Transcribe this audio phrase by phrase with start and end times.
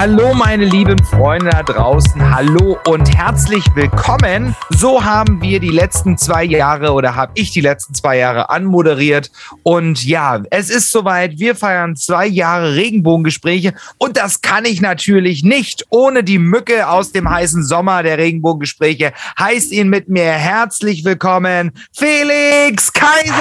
[0.00, 4.56] Hallo meine lieben Freunde da draußen, hallo und herzlich willkommen.
[4.70, 9.30] So haben wir die letzten zwei Jahre oder habe ich die letzten zwei Jahre anmoderiert.
[9.62, 15.44] Und ja, es ist soweit, wir feiern zwei Jahre Regenbogengespräche und das kann ich natürlich
[15.44, 19.12] nicht ohne die Mücke aus dem heißen Sommer der Regenbogengespräche.
[19.38, 23.34] Heißt ihn mit mir herzlich willkommen, Felix Kaiser!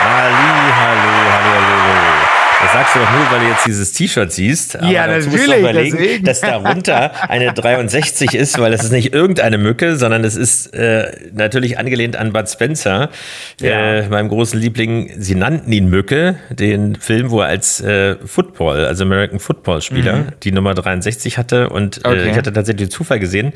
[0.00, 2.11] Halli, hallo, hallo, hallo.
[2.62, 4.76] Das sagst du doch nur, weil du jetzt dieses T-Shirt siehst.
[4.76, 5.46] Aber ja, dazu natürlich.
[5.46, 6.24] musst du überlegen, deswegen.
[6.24, 11.10] dass darunter eine 63 ist, weil das ist nicht irgendeine Mücke, sondern es ist äh,
[11.34, 13.10] natürlich angelehnt an Bud Spencer,
[13.60, 13.70] Ja.
[13.96, 15.10] äh, meinem großen Liebling.
[15.18, 20.26] Sie nannten ihn Mücke, den Film, wo er als äh, Football, also American Football Spieler,
[20.42, 21.68] die Nummer 63 hatte.
[21.68, 22.30] Und äh, Okay.
[22.30, 23.52] ich hatte tatsächlich den Zufall gesehen,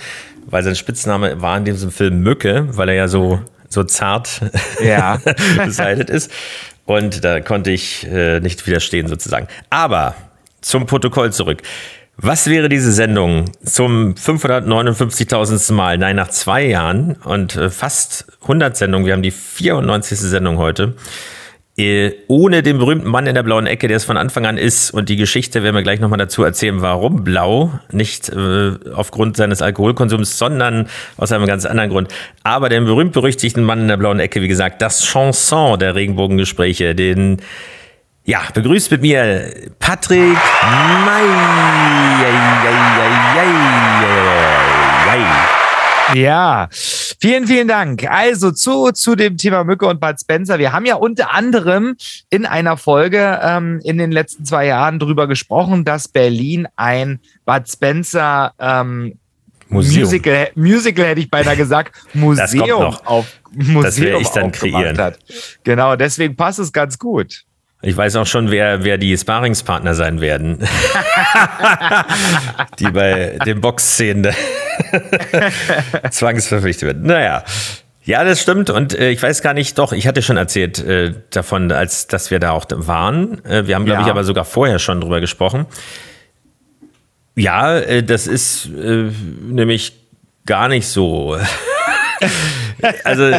[0.46, 4.40] weil sein Spitzname war in diesem Film Mücke, weil er ja so, so zart
[4.84, 5.18] Ja.
[5.64, 6.30] beseitigt ist.
[6.86, 9.48] Und da konnte ich äh, nicht widerstehen sozusagen.
[9.70, 10.14] Aber
[10.60, 11.62] zum Protokoll zurück.
[12.16, 15.72] Was wäre diese Sendung zum 559.000.
[15.74, 15.98] Mal?
[15.98, 19.06] Nein, nach zwei Jahren und äh, fast 100 Sendungen.
[19.06, 20.18] Wir haben die 94.
[20.18, 20.94] Sendung heute.
[21.78, 24.92] Äh, ohne den berühmten Mann in der blauen Ecke, der es von Anfang an ist.
[24.92, 27.78] Und die Geschichte werden wir gleich nochmal dazu erzählen, warum blau.
[27.92, 32.08] Nicht äh, aufgrund seines Alkoholkonsums, sondern aus einem ganz anderen Grund.
[32.44, 37.42] Aber den berühmt-berüchtigten Mann in der blauen Ecke, wie gesagt, das Chanson der Regenbogengespräche, den
[38.24, 40.36] ja, begrüßt mit mir Patrick
[41.04, 41.26] May.
[46.14, 48.08] Ja, vielen, vielen Dank.
[48.10, 50.58] Also zu, zu dem Thema Mücke und Bud Spencer.
[50.58, 51.96] Wir haben ja unter anderem
[52.30, 57.68] in einer Folge ähm, in den letzten zwei Jahren darüber gesprochen, dass Berlin ein Bud
[57.68, 59.18] Spencer ähm,
[59.68, 60.04] Museum.
[60.04, 64.96] Musical, Musical hätte ich beinahe gesagt, Museum auf Museum Das werde ich dann kreieren.
[64.96, 65.18] Hat.
[65.64, 67.42] Genau, deswegen passt es ganz gut.
[67.82, 70.58] Ich weiß auch schon, wer, wer die Sparingspartner sein werden.
[72.78, 74.32] die bei den Boxszenen
[76.10, 77.02] zwangsverpflichtet werden.
[77.06, 77.44] Naja.
[78.04, 78.70] Ja, das stimmt.
[78.70, 82.30] Und äh, ich weiß gar nicht, doch, ich hatte schon erzählt äh, davon, als dass
[82.30, 83.44] wir da auch waren.
[83.44, 84.06] Äh, wir haben, glaube Ja.
[84.06, 85.66] ich, aber sogar vorher schon drüber gesprochen.
[87.34, 89.10] Ja, äh, das ist äh,
[89.42, 89.92] nämlich
[90.46, 91.36] gar nicht so.
[93.04, 93.30] also,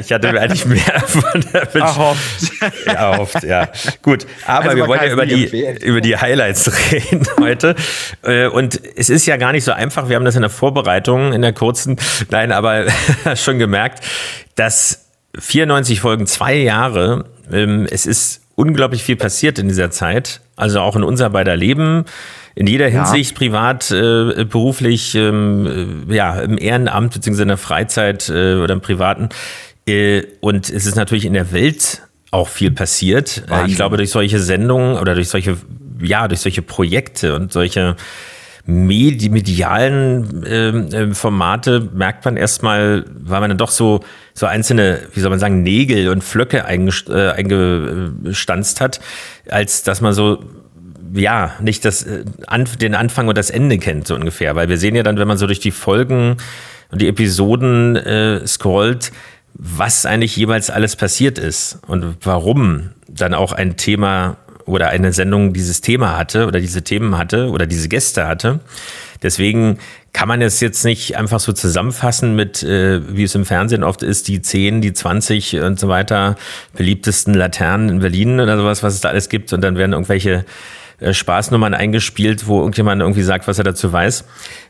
[0.00, 2.62] ich hatte mir eigentlich mehr von der Erhofft.
[2.86, 3.68] erhofft, ja.
[4.02, 5.76] Gut, aber Also wir wollen ja über die, empfehlen.
[5.78, 7.74] über die Highlights reden heute.
[8.22, 10.08] Äh, Und es ist ja gar nicht so einfach.
[10.08, 11.96] Wir haben das in der Vorbereitung, in der kurzen,
[12.30, 12.86] nein, aber
[13.36, 14.04] schon gemerkt,
[14.54, 15.06] dass
[15.38, 20.40] 94 Folgen, zwei Jahre, ähm, es ist unglaublich viel passiert in dieser Zeit.
[20.56, 22.04] Also auch in unser beider Leben.
[22.54, 28.28] In jeder Hinsicht, privat, äh, beruflich, ähm, äh, ja, im Ehrenamt beziehungsweise in der Freizeit
[28.28, 29.30] äh, oder im Privaten.
[29.86, 33.44] Äh, und es ist natürlich in der Welt auch viel passiert.
[33.50, 35.56] Äh, ich glaube, durch solche Sendungen oder durch solche,
[36.00, 37.96] ja, durch solche Projekte und solche
[38.64, 44.00] Medi medialen ähm, Formate merkt man erstmal, weil man dann doch so,
[44.34, 49.00] so einzelne, wie soll man sagen, Nägel und Flöcke eingest- äh, eingestanzt hat,
[49.48, 50.44] als dass man so
[51.14, 52.24] ja, nicht das, äh,
[52.80, 54.56] den Anfang und das Ende kennt, so ungefähr.
[54.56, 56.36] Weil wir sehen ja dann, wenn man so durch die Folgen
[56.90, 59.12] und die Episoden äh, scrollt,
[59.54, 65.52] was eigentlich jeweils alles passiert ist und warum dann auch ein Thema oder eine Sendung
[65.52, 68.60] dieses Thema hatte oder diese Themen hatte oder diese Gäste hatte.
[69.22, 69.78] Deswegen
[70.12, 74.02] kann man es jetzt nicht einfach so zusammenfassen mit, äh, wie es im Fernsehen oft
[74.02, 76.36] ist, die 10, die 20 und so weiter
[76.74, 79.52] beliebtesten Laternen in Berlin oder sowas, was es da alles gibt.
[79.52, 80.44] Und dann werden irgendwelche
[81.10, 84.24] Spaßnummern eingespielt, wo irgendjemand irgendwie sagt, was er dazu weiß,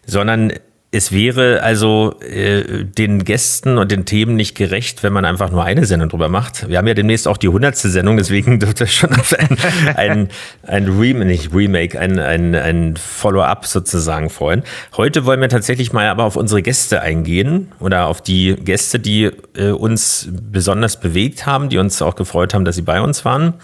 [0.06, 0.52] sondern
[0.94, 5.64] es wäre also äh, den Gästen und den Themen nicht gerecht, wenn man einfach nur
[5.64, 6.68] eine Sendung drüber macht.
[6.68, 9.56] Wir haben ja demnächst auch die hundertste Sendung, deswegen dürfte schon auf ein,
[9.96, 10.28] ein,
[10.66, 14.64] ein Remake, nicht Remake, ein, ein, ein Follow-up sozusagen freuen.
[14.94, 19.30] Heute wollen wir tatsächlich mal aber auf unsere Gäste eingehen oder auf die Gäste, die
[19.56, 23.54] äh, uns besonders bewegt haben, die uns auch gefreut haben, dass sie bei uns waren.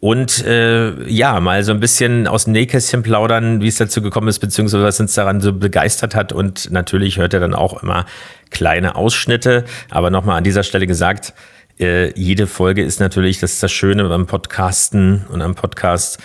[0.00, 4.28] Und äh, ja, mal so ein bisschen aus dem Nähkästchen plaudern, wie es dazu gekommen
[4.28, 6.32] ist, beziehungsweise was uns daran so begeistert hat.
[6.32, 8.06] Und natürlich hört er dann auch immer
[8.48, 9.64] kleine Ausschnitte.
[9.90, 11.34] Aber nochmal an dieser Stelle gesagt,
[11.80, 16.18] äh, jede Folge ist natürlich, das ist das Schöne beim Podcasten und am Podcast,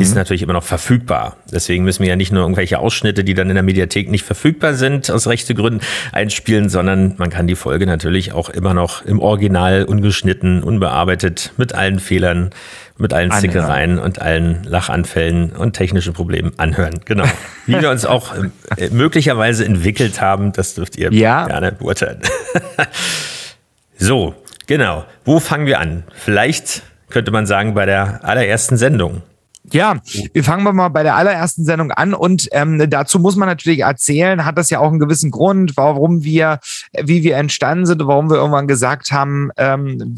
[0.00, 1.36] ist natürlich immer noch verfügbar.
[1.52, 4.74] Deswegen müssen wir ja nicht nur irgendwelche Ausschnitte, die dann in der Mediathek nicht verfügbar
[4.74, 5.80] sind, aus rechte Gründen
[6.12, 11.74] einspielen, sondern man kann die Folge natürlich auch immer noch im Original, ungeschnitten, unbearbeitet, mit
[11.74, 12.50] allen Fehlern
[12.98, 13.40] mit allen Anhören.
[13.52, 17.00] Zickereien und allen Lachanfällen und technischen Problemen anhören.
[17.04, 17.24] Genau.
[17.66, 18.34] Wie wir uns auch
[18.76, 21.46] äh, möglicherweise entwickelt haben, das dürft ihr Ja.
[21.46, 22.20] gerne beurteilen.
[23.98, 24.34] so,
[24.66, 25.04] genau.
[25.24, 26.04] Wo fangen wir an?
[26.14, 29.22] Vielleicht könnte man sagen, bei der allerersten Sendung.
[29.72, 29.96] Ja,
[30.32, 33.80] wir fangen wir mal bei der allerersten Sendung an und ähm, dazu muss man natürlich
[33.80, 36.60] erzählen, hat das ja auch einen gewissen Grund, warum wir,
[37.02, 40.16] wie wir entstanden sind warum wir irgendwann gesagt haben, ähm,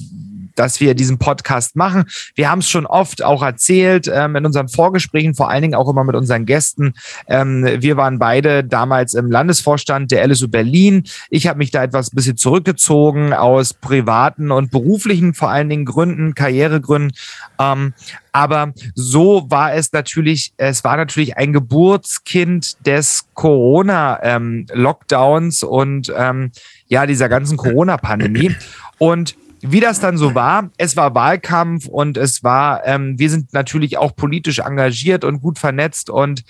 [0.58, 2.04] dass wir diesen Podcast machen.
[2.34, 5.88] Wir haben es schon oft auch erzählt ähm, in unseren Vorgesprächen, vor allen Dingen auch
[5.88, 6.94] immer mit unseren Gästen.
[7.28, 11.04] Ähm, wir waren beide damals im Landesvorstand der LSU Berlin.
[11.30, 15.84] Ich habe mich da etwas ein bisschen zurückgezogen aus privaten und beruflichen vor allen Dingen
[15.84, 17.12] Gründen, Karrieregründen.
[17.60, 17.92] Ähm,
[18.32, 26.50] aber so war es natürlich, es war natürlich ein Geburtskind des Corona-Lockdowns und ähm,
[26.88, 28.56] ja, dieser ganzen Corona-Pandemie.
[28.98, 33.52] Und wie das dann so war, es war Wahlkampf und es war, ähm, wir sind
[33.52, 36.44] natürlich auch politisch engagiert und gut vernetzt und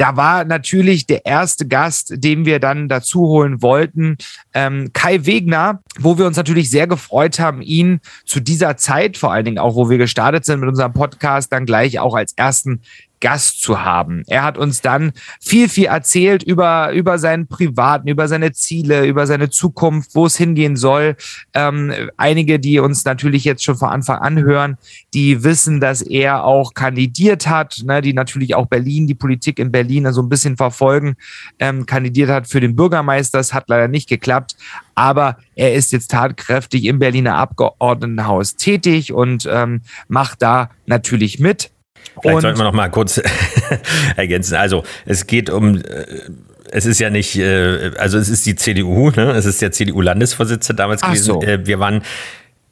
[0.00, 4.16] da war natürlich der erste Gast, den wir dann dazu holen wollten,
[4.54, 9.30] ähm, Kai Wegner, wo wir uns natürlich sehr gefreut haben, ihn zu dieser Zeit, vor
[9.30, 12.80] allen Dingen auch, wo wir gestartet sind mit unserem Podcast, dann gleich auch als ersten
[13.20, 14.22] Gast zu haben.
[14.26, 19.26] Er hat uns dann viel, viel erzählt über, über seinen Privaten, über seine Ziele, über
[19.26, 21.16] seine Zukunft, wo es hingehen soll.
[21.52, 24.78] Ähm, einige, die uns natürlich jetzt schon von Anfang an hören,
[25.12, 29.70] die wissen, dass er auch kandidiert hat, ne, die natürlich auch Berlin, die Politik in
[29.70, 31.16] Berlin so ein bisschen verfolgen,
[31.58, 33.38] ähm, kandidiert hat für den Bürgermeister.
[33.38, 34.56] Das hat leider nicht geklappt.
[34.94, 41.70] Aber er ist jetzt tatkräftig im Berliner Abgeordnetenhaus tätig und ähm, macht da natürlich mit.
[42.20, 43.20] Vielleicht Und- sollten wir noch mal kurz
[44.16, 44.54] ergänzen.
[44.56, 45.82] Also es geht um, äh,
[46.72, 49.32] es ist ja nicht, äh, also es ist die CDU, ne?
[49.32, 51.24] es ist der CDU-Landesvorsitzende damals Ach gewesen.
[51.24, 51.42] so.
[51.42, 52.02] Äh, Wir waren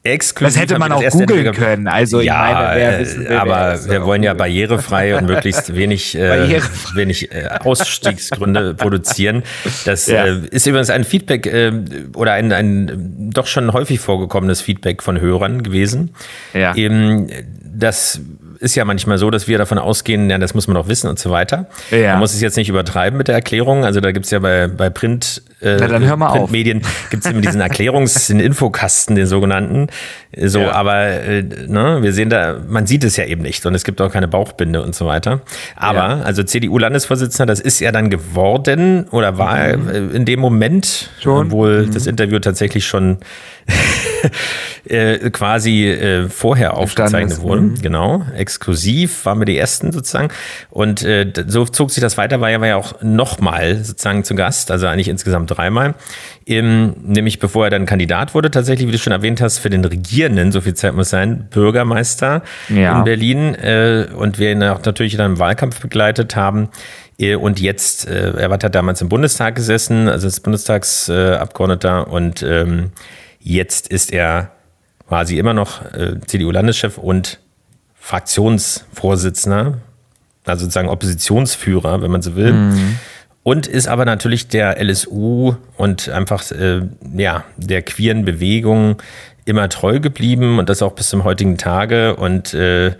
[0.03, 0.53] exklusiv.
[0.55, 1.87] Das hätte man auch googeln können.
[1.89, 6.61] Also ja, meine, wer wissen will, aber wir wollen ja barrierefrei und möglichst wenig, äh,
[6.95, 9.43] wenig äh, Ausstiegsgründe produzieren.
[9.83, 10.25] Das Ja.
[10.25, 11.73] äh, ist übrigens ein Feedback äh,
[12.15, 16.11] oder ein, ein doch schon häufig vorgekommenes Feedback von Hörern gewesen.
[16.53, 16.73] Ja.
[16.75, 17.27] Eben,
[17.65, 18.21] das
[18.59, 21.17] ist ja manchmal so, dass wir davon ausgehen, ja, das muss man doch wissen und
[21.17, 21.67] so weiter.
[21.91, 22.11] Ja.
[22.11, 23.85] Man muss es jetzt nicht übertreiben mit der Erklärung.
[23.85, 26.37] Also da gibt's ja bei, bei Print, äh, Na, dann hör mal auf.
[26.37, 29.87] Printmedien gibt's immer diesen Erklärungs-, den Infokasten, den sogenannten.
[30.37, 30.71] So, Ja.
[30.73, 33.99] aber äh, ne, wir sehen da, man sieht es ja eben nicht und es gibt
[34.01, 35.41] auch keine Bauchbinde und so weiter.
[35.75, 36.21] Aber, Ja.
[36.21, 41.21] also CDU-Landesvorsitzender, das ist er dann geworden oder war er äh, in dem Moment, Mhm.
[41.21, 41.33] Schon.
[41.39, 41.45] Mhm.
[41.47, 43.17] obwohl das Interview tatsächlich schon
[44.85, 47.61] äh, quasi äh, vorher aufgezeichnet wurde.
[47.61, 47.81] mhm.
[47.81, 50.29] Genau, exklusiv waren wir die ersten sozusagen.
[50.69, 54.35] Und äh, so zog sich das weiter, war er war ja auch nochmal sozusagen zu
[54.35, 55.95] Gast, also eigentlich insgesamt dreimal.
[56.45, 59.83] Ähm, nämlich bevor er dann Kandidat wurde, tatsächlich, wie du schon erwähnt hast, für den
[59.83, 62.97] Regierenden, so viel Zeit muss sein, Bürgermeister Ja.
[62.99, 63.55] in Berlin.
[63.55, 66.69] Äh, und wir ihn auch natürlich dann im Wahlkampf begleitet haben.
[67.19, 72.43] Äh, Und jetzt, äh, er hat damals im Bundestag gesessen, also ist Bundestagsabgeordneter äh, und
[72.43, 72.91] ähm,
[73.39, 74.51] jetzt ist er
[75.07, 77.39] quasi immer noch äh, CDU-Landeschef und
[77.99, 79.77] Fraktionsvorsitzender,
[80.45, 82.53] also sozusagen Oppositionsführer, wenn man so will.
[83.49, 86.81] Und ist aber natürlich der LSU und einfach äh,
[87.17, 89.01] ja, der queeren Bewegung
[89.45, 92.91] immer treu geblieben und das auch bis zum heutigen Tage und äh,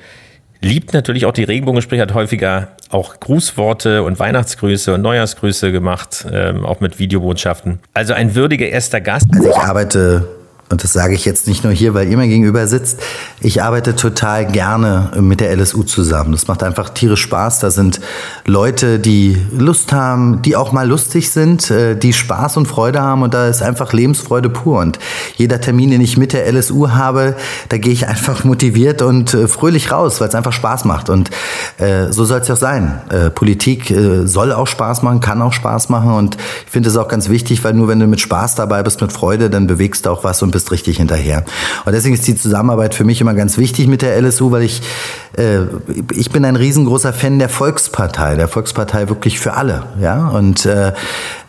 [0.60, 6.66] liebt natürlich auch die Regenbogengespräche, hat häufiger auch Grußworte und Weihnachtsgrüße und Neujahrsgrüße gemacht, ähm,
[6.66, 7.78] auch mit Videobotschaften.
[7.94, 9.28] Also ein würdiger erster Gast.
[9.32, 10.28] Also ich arbeite,
[10.72, 13.00] und das sage ich jetzt nicht nur hier, weil ihr mir gegenüber sitzt,
[13.42, 16.32] ich arbeite total gerne mit der LSU zusammen.
[16.32, 17.58] Das macht einfach tierisch Spaß.
[17.60, 18.00] Da sind
[18.46, 23.24] Leute, die Lust haben, die auch mal lustig sind, äh, die Spaß und Freude haben
[23.24, 24.80] und da ist einfach Lebensfreude pur.
[24.80, 25.00] Und
[25.38, 27.36] jeder Termin, den ich mit der LSU habe,
[27.70, 31.10] da gehe ich einfach motiviert und äh, fröhlich raus, weil es einfach Spaß macht.
[31.10, 31.32] Und
[31.80, 33.02] äh, so soll es ja auch sein.
[33.34, 33.94] Politik
[34.26, 37.64] soll auch Spaß machen, kann auch Spaß machen und ich finde es auch ganz wichtig,
[37.64, 40.42] weil nur wenn du mit Spaß dabei bist, mit Freude, dann bewegst du auch was
[40.42, 41.44] und bist richtig hinterher.
[41.86, 44.82] Und deswegen ist die Zusammenarbeit für mich immer ganz wichtig mit der LSU, weil ich,
[45.38, 45.60] äh,
[46.14, 49.84] ich bin ein riesengroßer Fan der Volkspartei, der Volkspartei wirklich für alle.
[50.00, 50.30] Ja?
[50.30, 50.94] Und äh,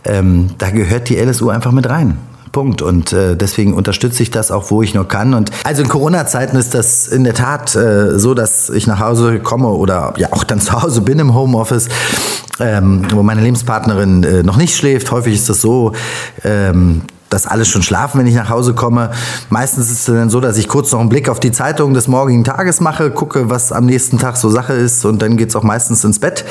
[0.05, 2.19] ähm, da gehört die LSU einfach mit rein.
[2.53, 2.83] Punkt.
[2.83, 5.35] Und äh, deswegen unterstütze ich das auch, wo ich nur kann.
[5.35, 9.39] Und also in Corona-Zeiten ist das in der Tat äh, so, dass ich nach Hause
[9.41, 11.89] komme oder ja auch dann zu Hause bin im Homeoffice,
[12.59, 15.11] ähm, wo meine Lebenspartnerin äh, noch nicht schläft.
[15.11, 15.93] Häufig ist das so.
[16.45, 19.11] Ähm, dass alle schon schlafen, wenn ich nach Hause komme.
[19.49, 22.09] Meistens ist es dann so, dass ich kurz noch einen Blick auf die Zeitung des
[22.09, 25.63] morgigen Tages mache, gucke, was am nächsten Tag so Sache ist und dann geht's auch
[25.63, 26.45] meistens ins Bett.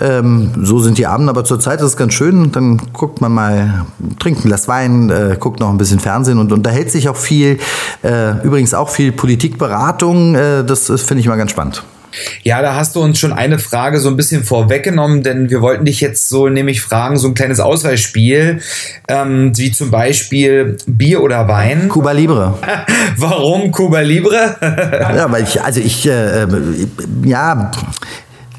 [0.00, 2.52] Ähm, so sind die Abende, aber zurzeit ist es ganz schön.
[2.52, 3.86] Dann guckt man mal,
[4.18, 7.58] trinkt ein Glas Wein, äh, guckt noch ein bisschen Fernsehen und unterhält sich auch viel.
[8.02, 10.34] Äh, übrigens auch viel Politikberatung.
[10.34, 11.84] Äh, das finde ich mal ganz spannend.
[12.42, 15.84] Ja, da hast du uns schon eine Frage so ein bisschen vorweggenommen, denn wir wollten
[15.84, 18.60] dich jetzt so nämlich fragen, so ein kleines Auswahlspiel,
[19.08, 21.88] ähm, wie zum Beispiel Bier oder Wein.
[21.88, 22.58] Cuba Libre.
[23.16, 24.56] Warum Cuba Libre?
[24.60, 26.46] ja, weil ich, also ich, äh,
[27.24, 27.70] ja,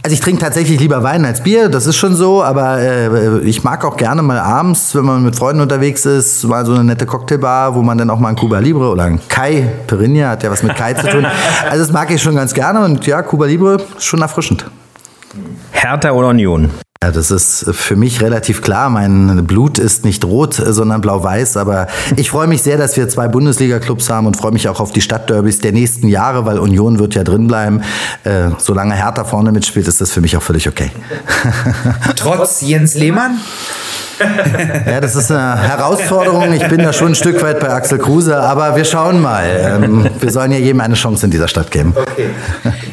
[0.06, 3.64] also ich trinke tatsächlich lieber Wein als Bier, das ist schon so, aber äh, ich
[3.64, 7.08] mag auch gerne mal abends, wenn man mit Freunden unterwegs ist, mal so eine nette
[7.08, 10.52] Cocktailbar, wo man dann auch mal ein Cuba Libre oder ein Kai, Perinia hat ja
[10.52, 11.26] was mit Kai zu tun.
[11.72, 14.66] Also das mag ich schon ganz gerne und ja, Cuba Libre ist schon erfrischend.
[15.72, 16.70] Hertha oder Union?
[17.06, 18.90] Ja, das ist für mich relativ klar.
[18.90, 21.56] Mein Blut ist nicht rot, sondern blau-weiß.
[21.56, 21.86] Aber
[22.16, 25.02] ich freue mich sehr, dass wir zwei Bundesliga-Clubs haben und freue mich auch auf die
[25.02, 27.84] Stadtderbys der nächsten Jahre, weil Union wird ja drin bleiben.
[28.24, 30.90] Äh, solange Hertha vorne mitspielt, ist das für mich auch völlig okay.
[32.16, 33.38] Trotz Jens Lehmann?
[34.88, 36.54] Ja, das ist eine Herausforderung.
[36.54, 39.44] Ich bin da schon ein Stück weit bei Axel Kruse, aber wir schauen mal.
[39.46, 41.94] Ähm, wir sollen ja jedem eine Chance in dieser Stadt geben.
[41.98, 42.30] Okay.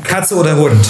[0.02, 0.84] Katze oder Hund?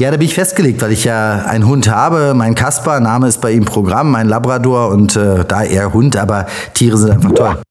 [0.00, 2.34] Ja, da bin ich festgelegt, weil ich ja einen Hund habe.
[2.34, 6.46] Mein Kasper, Name ist bei ihm Programm, mein Labrador und äh, da eher Hund, aber
[6.74, 7.62] Tiere sind einfach toll.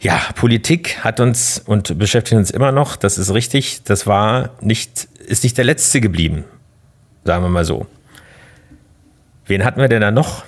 [0.00, 3.84] Ja, Politik hat uns und beschäftigt uns immer noch, das ist richtig.
[3.84, 6.44] Das war nicht, ist nicht der letzte geblieben,
[7.24, 7.86] sagen wir mal so.
[9.46, 10.42] Wen hatten wir denn da noch?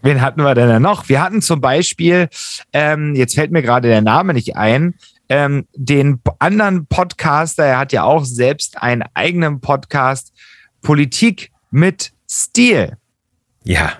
[0.00, 1.10] Wen hatten wir denn da noch?
[1.10, 2.28] Wir hatten zum Beispiel,
[2.72, 4.94] ähm, jetzt fällt mir gerade der Name nicht ein,
[5.34, 10.32] ähm, den anderen Podcaster, er hat ja auch selbst einen eigenen Podcast,
[10.80, 12.96] Politik mit Stil.
[13.64, 13.94] Ja.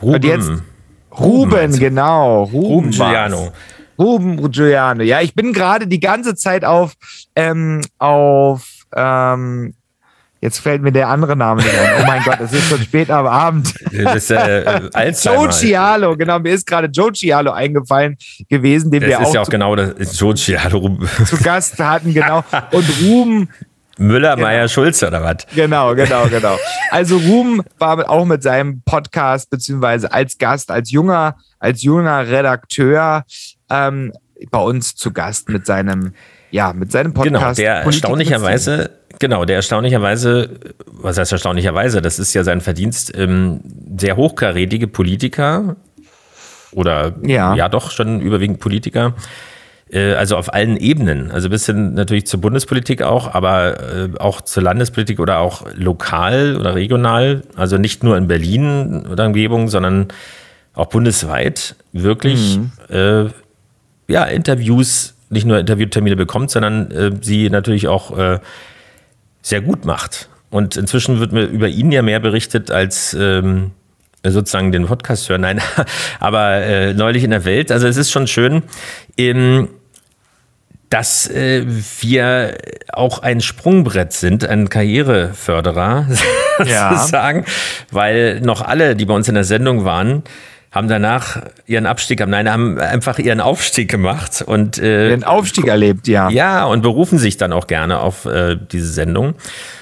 [0.00, 0.14] Ruben.
[0.14, 2.44] Und jetzt, Ruben, Ruben genau.
[2.44, 3.52] Ruben, Ruben Giuliano.
[3.98, 5.02] Ruben Giuliano.
[5.02, 6.94] Ja, ich bin gerade die ganze Zeit auf,
[7.36, 9.74] ähm, auf ähm,
[10.42, 12.02] Jetzt fällt mir der andere Name nicht ein.
[12.02, 13.74] Oh mein Gott, es ist schon spät am Abend.
[13.92, 18.16] Das ist äh, Joe Cialo, genau, mir ist gerade Joe Cialo eingefallen
[18.48, 19.20] gewesen, den das wir auch.
[19.20, 20.98] Das ist ja auch genau das, Joe Cialo.
[21.26, 22.42] Zu Gast hatten, genau.
[22.72, 23.48] Und Ruben.
[23.98, 24.46] Müller, genau.
[24.46, 25.46] Meier, Schulze oder was?
[25.54, 26.56] Genau, genau, genau.
[26.90, 33.24] Also Ruben war auch mit seinem Podcast, beziehungsweise als Gast, als junger, als junger Redakteur
[33.68, 34.14] ähm,
[34.50, 36.14] bei uns zu Gast mit seinem,
[36.50, 37.58] ja, mit seinem genau, Podcast.
[37.58, 40.48] Genau, der erstaunlicherweise Genau, der erstaunlicherweise,
[40.86, 43.60] was heißt erstaunlicherweise, das ist ja sein Verdienst, ähm,
[43.98, 45.76] sehr hochkarätige Politiker
[46.72, 49.14] oder ja, ja doch schon überwiegend Politiker,
[49.92, 54.40] äh, also auf allen Ebenen, also bis hin natürlich zur Bundespolitik auch, aber äh, auch
[54.40, 60.08] zur Landespolitik oder auch lokal oder regional, also nicht nur in Berlin oder Umgebung, sondern
[60.72, 62.72] auch bundesweit wirklich mhm.
[62.88, 63.24] äh,
[64.08, 68.38] ja, Interviews, nicht nur Interviewtermine bekommt, sondern äh, sie natürlich auch äh,
[69.42, 70.28] sehr gut macht.
[70.50, 73.70] Und inzwischen wird mir über ihn ja mehr berichtet als ähm,
[74.24, 75.42] sozusagen den Podcast hören.
[75.42, 75.60] Nein,
[76.20, 77.70] aber äh, neulich in der Welt.
[77.70, 78.62] Also es ist schon schön,
[79.16, 79.68] ähm,
[80.90, 81.64] dass äh,
[82.00, 82.58] wir
[82.92, 86.08] auch ein Sprungbrett sind, ein Karriereförderer
[86.64, 86.96] ja.
[86.96, 87.44] sozusagen,
[87.92, 90.24] weil noch alle, die bei uns in der Sendung waren,
[90.70, 96.06] haben danach ihren Abstieg, nein, haben einfach ihren Aufstieg gemacht und äh, den Aufstieg erlebt,
[96.06, 96.30] ja.
[96.30, 99.34] Ja, und berufen sich dann auch gerne auf äh, diese Sendung.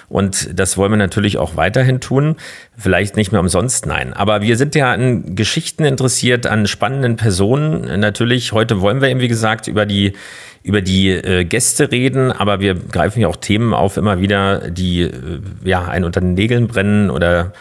[0.09, 2.37] Und das wollen wir natürlich auch weiterhin tun.
[2.79, 4.15] Vielleicht nicht mehr umsonst, nein.
[4.15, 8.01] Aber wir sind ja an Geschichten interessiert, an spannenden Personen.
[8.01, 10.15] Natürlich, heute wollen wir eben, wie gesagt, über die,
[10.63, 15.03] über die äh, Gäste reden, aber wir greifen ja auch Themen auf immer wieder, die
[15.03, 15.11] äh,
[15.65, 17.53] ja einen unter den Nägeln brennen oder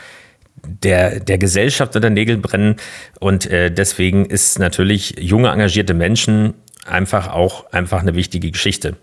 [0.67, 2.75] der, der Gesellschaft unter Nägel brennen.
[3.19, 6.53] Und äh, deswegen ist natürlich junge, engagierte Menschen
[6.85, 8.95] einfach auch einfach eine wichtige Geschichte.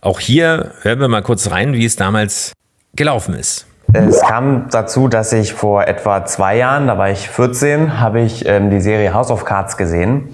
[0.00, 2.52] Auch hier hören wir mal kurz rein, wie es damals
[2.94, 3.66] gelaufen ist.
[3.92, 8.46] Es kam dazu, dass ich vor etwa zwei Jahren, da war ich 14, habe ich
[8.46, 10.28] ähm, die Serie House of Cards gesehen.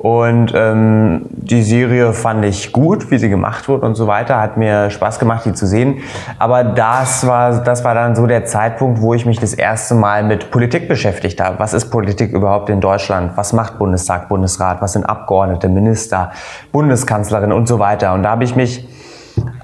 [0.00, 4.40] Und ähm, die Serie fand ich gut, wie sie gemacht wurde und so weiter.
[4.40, 5.98] Hat mir Spaß gemacht, die zu sehen.
[6.38, 10.24] Aber das war, das war dann so der Zeitpunkt, wo ich mich das erste Mal
[10.24, 11.58] mit Politik beschäftigt habe.
[11.58, 13.32] Was ist Politik überhaupt in Deutschland?
[13.34, 14.80] Was macht Bundestag, Bundesrat?
[14.80, 16.30] Was sind Abgeordnete, Minister,
[16.72, 18.14] Bundeskanzlerin und so weiter?
[18.14, 18.88] Und da habe ich mich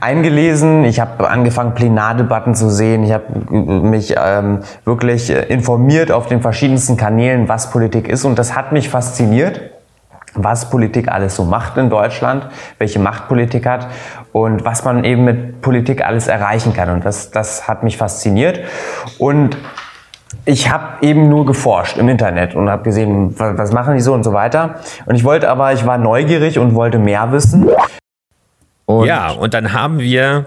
[0.02, 6.42] eingelesen, ich habe angefangen, Plenardebatten zu sehen, ich habe mich ähm, wirklich informiert auf den
[6.42, 9.75] verschiedensten Kanälen, was Politik ist und das hat mich fasziniert
[10.36, 12.46] was Politik alles so macht in Deutschland,
[12.78, 13.88] welche Macht Politik hat
[14.32, 16.90] und was man eben mit Politik alles erreichen kann.
[16.90, 18.60] Und das, das hat mich fasziniert.
[19.18, 19.56] Und
[20.44, 24.22] ich habe eben nur geforscht im Internet und habe gesehen, was, machen die so und
[24.22, 24.76] so weiter.
[25.06, 27.68] Und ich wollte aber, ich war neugierig und wollte mehr wissen.
[28.84, 30.46] Und ja, und dann haben wir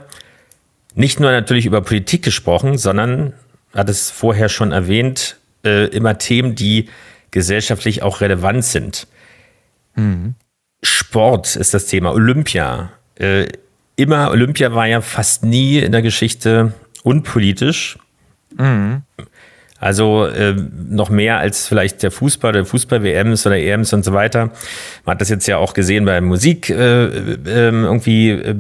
[0.95, 3.33] nicht nur natürlich über Politik gesprochen, sondern,
[3.75, 6.89] hat es vorher schon erwähnt, äh, immer Themen, die
[7.31, 9.07] gesellschaftlich auch relevant sind.
[9.99, 10.35] Mhm.
[10.81, 12.91] Sport ist das Thema, Olympia.
[13.15, 13.47] Äh,
[13.95, 17.97] immer, Olympia war ja fast nie in der Geschichte unpolitisch.
[18.57, 19.03] Mhm.
[19.81, 20.55] Also äh,
[20.89, 24.51] noch mehr als vielleicht der Fußball, der Fußball-WMs oder EMs und so weiter.
[25.05, 28.55] Man hat das jetzt ja auch gesehen bei Musik äh, äh, irgendwie äh,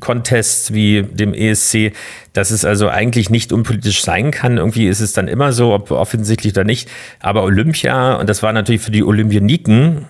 [0.00, 1.92] Contests wie dem ESC,
[2.34, 4.58] dass es also eigentlich nicht unpolitisch sein kann.
[4.58, 6.90] Irgendwie ist es dann immer so, ob offensichtlich oder nicht.
[7.20, 10.08] Aber Olympia, und das war natürlich für die Olympioniken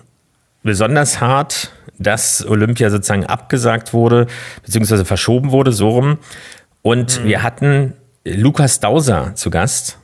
[0.63, 4.27] besonders hart, dass Olympia sozusagen abgesagt wurde,
[4.63, 6.17] beziehungsweise verschoben wurde, so rum.
[6.81, 7.27] Und mhm.
[7.27, 7.93] wir hatten
[8.25, 9.97] Lukas Dauser zu Gast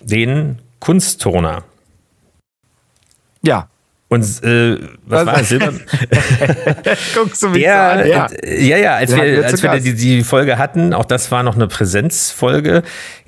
[0.00, 1.64] den Kunstturner.
[3.42, 3.68] Ja.
[4.08, 5.48] Und äh, was, was war das?
[5.48, 5.72] Silber?
[7.14, 8.08] Guckst du mich Der, so an?
[8.08, 11.56] Ja, ja, ja als wir, als wir die, die, Folge hatten, auch das war noch
[11.56, 12.82] eine Präsenzfolge,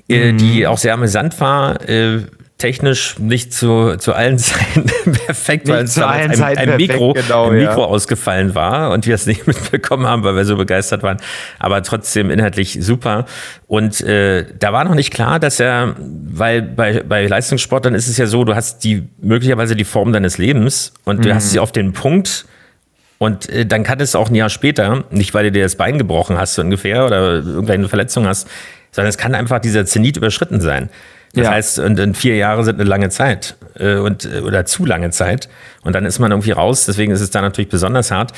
[0.09, 0.37] äh, mhm.
[0.39, 1.87] die auch sehr amüsant war.
[1.87, 2.25] Äh,
[2.61, 4.85] technisch nicht zu, zu allen Zeiten
[5.25, 7.87] perfekt, nicht weil uns damals ein, ein, Mikro, genau, ein Mikro ja.
[7.87, 11.17] ausgefallen war und wir es nicht mitbekommen haben, weil wir so begeistert waren.
[11.57, 13.25] Aber trotzdem inhaltlich super.
[13.67, 18.17] Und äh, da war noch nicht klar, dass er, weil bei, bei Leistungssportlern ist es
[18.17, 21.23] ja so, du hast die möglicherweise die Form deines Lebens und mhm.
[21.23, 22.45] du hast sie auf den Punkt
[23.17, 25.97] und äh, dann kann es auch ein Jahr später, nicht weil du dir das Bein
[25.97, 28.47] gebrochen hast so ungefähr oder irgendeine Verletzung hast,
[28.91, 30.89] sondern es kann einfach dieser Zenit überschritten sein.
[31.33, 31.51] Das ja.
[31.51, 35.11] heißt, und, und vier Jahre sind eine lange Zeit äh, und, äh, oder zu lange
[35.11, 35.49] Zeit.
[35.83, 36.85] Und dann ist man irgendwie raus.
[36.85, 38.33] Deswegen ist es da natürlich besonders hart.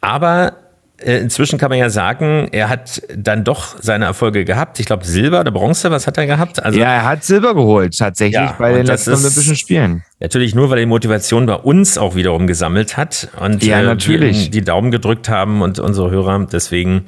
[0.00, 0.52] Aber
[0.98, 4.78] äh, inzwischen kann man ja sagen, er hat dann doch seine Erfolge gehabt.
[4.78, 6.62] Ich glaube, Silber oder Bronze, was hat er gehabt?
[6.62, 10.04] Also, ja, er hat Silber geholt, tatsächlich ja, bei den letzten Olympischen Spielen.
[10.20, 14.46] Natürlich nur, weil er die Motivation bei uns auch wiederum gesammelt hat und ja, natürlich.
[14.46, 16.46] Äh, die Daumen gedrückt haben und unsere Hörer.
[16.50, 17.06] Deswegen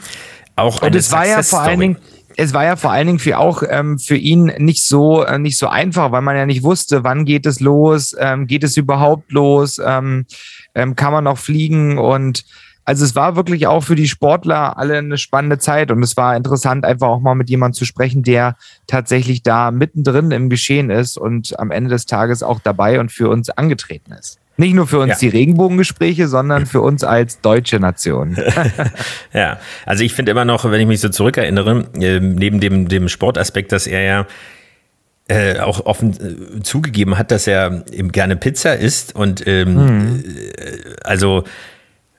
[0.56, 1.96] auch Und es war ja vor allen Dingen
[2.36, 5.58] es war ja vor allen Dingen für auch ähm, für ihn nicht so äh, nicht
[5.58, 9.32] so einfach, weil man ja nicht wusste, wann geht es los, ähm, geht es überhaupt
[9.32, 10.26] los, ähm,
[10.74, 12.44] ähm, kann man noch fliegen und
[12.84, 16.36] also es war wirklich auch für die Sportler alle eine spannende Zeit und es war
[16.36, 21.18] interessant, einfach auch mal mit jemandem zu sprechen, der tatsächlich da mittendrin im Geschehen ist
[21.18, 24.38] und am Ende des Tages auch dabei und für uns angetreten ist.
[24.58, 25.18] Nicht nur für uns ja.
[25.18, 28.36] die Regenbogengespräche, sondern für uns als deutsche Nation.
[29.32, 33.08] ja, also ich finde immer noch, wenn ich mich so zurückerinnere, äh, neben dem, dem
[33.08, 34.26] Sportaspekt, dass er ja
[35.28, 40.24] äh, auch offen äh, zugegeben hat, dass er eben gerne Pizza isst und ähm, mhm.
[40.24, 41.44] Äh, also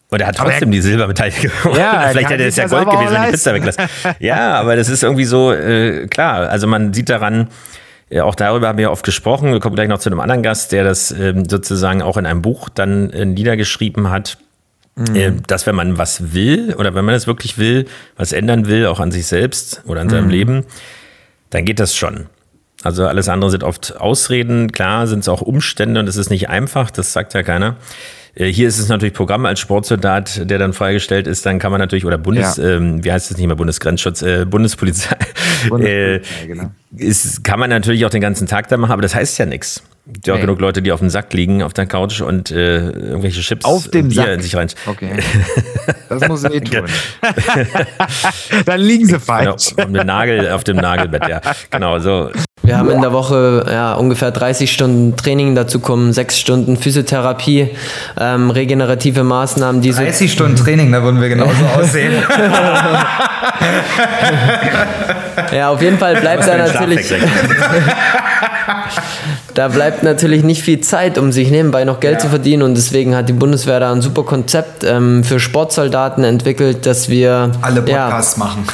[0.10, 1.80] und er hat trotzdem er, die Silbermedaille gewonnen.
[1.80, 3.84] Ja, Vielleicht hätte es ja Gold gewesen, wenn die Pizza weglassen.
[4.20, 7.50] ja, aber das ist irgendwie so, äh, klar, also man sieht daran,
[8.22, 9.52] auch darüber haben wir oft gesprochen.
[9.52, 12.42] Wir kommen gleich noch zu einem anderen Gast, der das ähm, sozusagen auch in einem
[12.42, 14.38] Buch dann äh, niedergeschrieben hat.
[14.96, 15.16] Mhm.
[15.16, 18.88] Äh, dass wenn man was will oder wenn man es wirklich will, was ändern will,
[18.88, 20.32] auch an sich selbst oder an seinem mhm.
[20.32, 20.66] Leben,
[21.50, 22.28] dann geht das schon.
[22.84, 24.72] Also alles andere sind oft Ausreden.
[24.72, 27.76] Klar sind es auch Umstände und es ist nicht einfach, das sagt ja keiner.
[28.38, 31.46] Äh, hier ist es natürlich Programm als Sportsoldat, der dann freigestellt ist.
[31.46, 32.76] Dann kann man natürlich, oder Bundes, ja.
[32.76, 35.16] ähm, wie heißt es nicht mehr, Bundesgrenzschutz, äh, Bundespolizei,
[35.70, 36.72] Bundespolizei äh, genau.
[36.96, 39.84] ist, kann man natürlich auch den ganzen Tag da machen, aber das heißt ja nichts.
[40.26, 43.42] Ja auch genug Leute, die auf dem Sack liegen, auf der Couch und äh, irgendwelche
[43.42, 44.34] Chips auf dem Bier Sack.
[44.36, 44.70] in sich rein.
[44.86, 45.18] Okay.
[46.10, 46.86] Das muss eh tun.
[48.66, 49.76] Dann liegen sie falsch.
[49.76, 51.42] Genau, auf dem Nagel, auf dem Nagelbett, ja.
[51.70, 52.32] Genau, so.
[52.64, 57.70] Wir haben in der Woche ja, ungefähr 30 Stunden Training, dazu kommen sechs Stunden Physiotherapie,
[58.20, 59.82] ähm, regenerative Maßnahmen.
[59.82, 62.14] Diese 30 Stunden Training, da würden wir genauso aussehen.
[65.54, 67.08] ja, auf jeden Fall bleibt da natürlich.
[69.54, 72.20] da bleibt natürlich nicht viel Zeit, um sich nebenbei noch Geld ja.
[72.20, 76.86] zu verdienen und deswegen hat die Bundeswehr da ein super Konzept ähm, für Sportsoldaten entwickelt,
[76.86, 78.66] dass wir alle Podcasts ja, machen.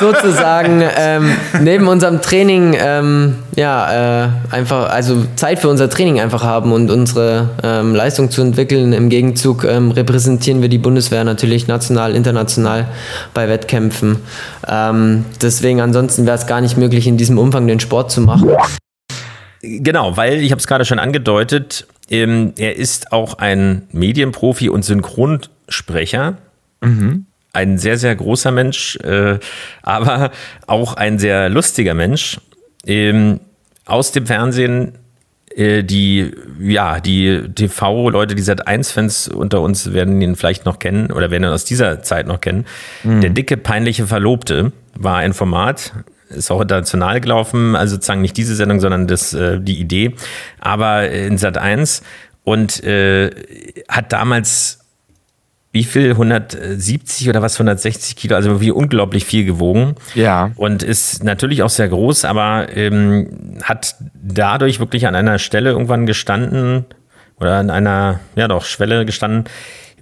[0.00, 6.42] Sozusagen ähm, neben unserem Training ähm, ja äh, einfach also Zeit für unser Training einfach
[6.42, 8.92] haben und unsere ähm, Leistung zu entwickeln.
[8.92, 12.88] Im Gegenzug ähm, repräsentieren wir die Bundeswehr natürlich national, international
[13.34, 14.16] bei Wettkämpfen.
[14.66, 18.50] Ähm, deswegen ansonsten wäre es gar nicht möglich, in diesem Umfang den Sport zu machen.
[19.62, 24.84] Genau, weil ich habe es gerade schon angedeutet, ähm, er ist auch ein Medienprofi und
[24.84, 26.38] Synchronsprecher.
[26.80, 27.26] Mhm.
[27.52, 29.38] Ein sehr, sehr großer Mensch, äh,
[29.82, 30.30] aber
[30.66, 32.40] auch ein sehr lustiger Mensch.
[32.86, 33.40] Ähm,
[33.86, 34.98] aus dem Fernsehen
[35.54, 41.10] äh, die, ja, die TV-Leute, die seit 1-Fans unter uns werden ihn vielleicht noch kennen
[41.10, 42.66] oder werden ihn aus dieser Zeit noch kennen.
[43.02, 43.20] Mhm.
[43.20, 45.92] Der dicke, peinliche Verlobte war ein Format,
[46.28, 50.14] ist auch international gelaufen, also sozusagen nicht diese Sendung, sondern das, äh, die Idee,
[50.60, 52.02] aber in Sat 1
[52.44, 53.30] und äh,
[53.88, 54.79] hat damals
[55.72, 56.10] wie viel?
[56.10, 57.54] 170 oder was?
[57.54, 59.94] 160 Kilo, also wie unglaublich viel gewogen.
[60.14, 60.50] Ja.
[60.56, 66.06] Und ist natürlich auch sehr groß, aber ähm, hat dadurch wirklich an einer Stelle irgendwann
[66.06, 66.86] gestanden
[67.38, 69.44] oder an einer, ja doch, Schwelle gestanden,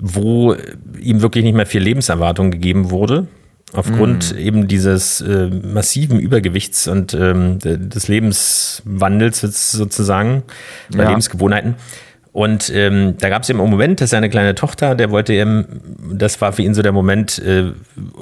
[0.01, 0.55] wo
[1.01, 3.27] ihm wirklich nicht mehr viel Lebenserwartung gegeben wurde.
[3.75, 4.39] Aufgrund Mhm.
[4.39, 9.41] eben dieses äh, massiven Übergewichts und ähm, de- des Lebenswandels
[9.73, 10.43] sozusagen,
[10.95, 11.07] Ja.
[11.09, 11.75] Lebensgewohnheiten.
[12.39, 15.67] Und ähm, da gab es eben einen Moment, dass seine kleine Tochter, der wollte eben,
[16.13, 17.73] das war für ihn so der Moment, äh,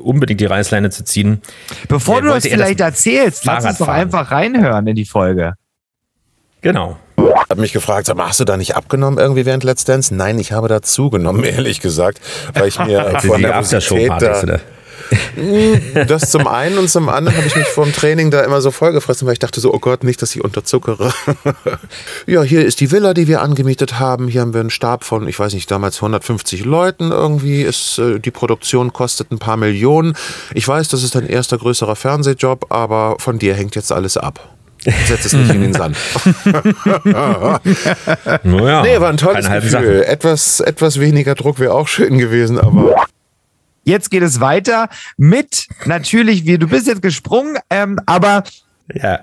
[0.03, 1.43] unbedingt die Reißleine zu ziehen.
[1.87, 4.01] Bevor Der du das er das vielleicht erzählst, lass uns Fahrrad doch fahren.
[4.01, 5.53] einfach reinhören in die Folge.
[6.63, 6.97] Genau.
[7.19, 10.15] Hab mich gefragt, sag mal, hast du da nicht abgenommen irgendwie während Let's Dance?
[10.15, 12.19] Nein, ich habe da zugenommen, ehrlich gesagt,
[12.55, 14.61] weil ich mir von der Aftershow-Partys, oder?
[16.07, 18.71] Das zum einen und zum anderen habe ich mich vor dem Training da immer so
[18.71, 21.12] vollgefressen, weil ich dachte so, oh Gott, nicht, dass ich unterzuckere.
[22.27, 24.29] ja, hier ist die Villa, die wir angemietet haben.
[24.29, 27.62] Hier haben wir einen Stab von, ich weiß nicht, damals 150 Leuten irgendwie.
[27.62, 30.14] Ist, äh, die Produktion kostet ein paar Millionen.
[30.55, 34.57] Ich weiß, das ist dein erster größerer Fernsehjob, aber von dir hängt jetzt alles ab.
[35.07, 35.97] Setz es nicht in den Sand.
[38.45, 40.05] Naja, Nee, war ein tolles Gefühl.
[40.07, 42.95] Etwas, etwas weniger Druck wäre auch schön gewesen, aber
[43.87, 48.42] Jetzt geht es weiter mit natürlich, wie du bist jetzt gesprungen, ähm, aber.
[48.92, 49.20] Ja.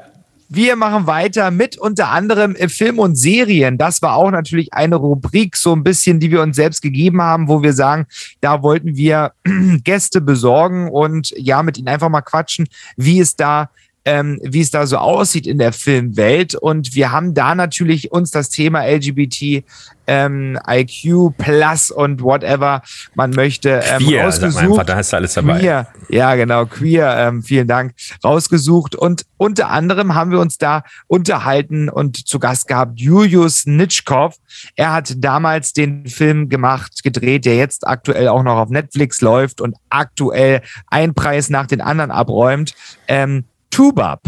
[0.50, 3.80] Wir machen weiter mit unter anderem äh, Film und Serien.
[3.80, 7.48] Das war auch natürlich eine Rubrik, so ein bisschen, die wir uns selbst gegeben haben,
[7.48, 8.06] wo wir sagen,
[8.40, 9.32] da wollten wir
[9.84, 13.72] Gäste besorgen und ja, mit ihnen einfach mal quatschen, wie es da
[14.06, 16.56] ähm, wie es da so aussieht in der Filmwelt.
[16.56, 19.64] Und wir haben da natürlich uns das Thema LGBT,
[20.06, 22.82] ähm, IQ Plus und whatever
[23.16, 24.64] man möchte ähm, Queer, rausgesucht.
[24.64, 25.60] einfach, da hast du alles dabei.
[25.60, 28.96] Queer, ja genau, queer, ähm, vielen Dank, rausgesucht.
[28.96, 34.36] Und unter anderem haben wir uns da unterhalten und zu Gast gehabt Julius Nitschkow.
[34.76, 39.62] Er hat damals den Film gemacht, gedreht, der jetzt aktuell auch noch auf Netflix läuft
[39.62, 42.76] und aktuell einen Preis nach den anderen abräumt.
[43.08, 44.22] Ähm, Tubab.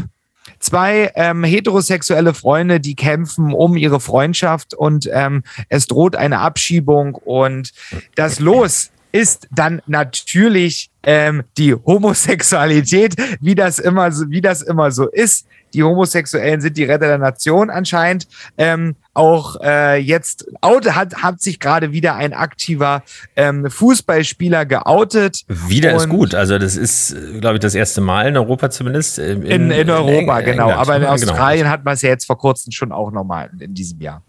[0.60, 7.14] Zwei ähm, heterosexuelle Freunde, die kämpfen um ihre Freundschaft und ähm, es droht eine Abschiebung
[7.14, 7.72] und
[8.16, 14.92] das Los ist dann natürlich ähm, die Homosexualität, wie das immer so, wie das immer
[14.92, 15.46] so ist.
[15.76, 18.28] Die Homosexuellen sind die Retter der Nation anscheinend.
[18.58, 23.04] Ähm, auch äh, jetzt out, hat, hat sich gerade wieder ein aktiver
[23.36, 25.44] ähm, Fußballspieler geoutet.
[25.48, 26.34] Wieder ist gut.
[26.34, 29.20] Also das ist, glaube ich, das erste Mal in Europa zumindest.
[29.20, 30.70] äh, In, in Europa, Eng- genau.
[30.70, 30.80] England.
[30.80, 31.14] Aber in genau.
[31.14, 34.22] Australien hat man es ja jetzt vor kurzem schon auch nochmal in diesem Jahr.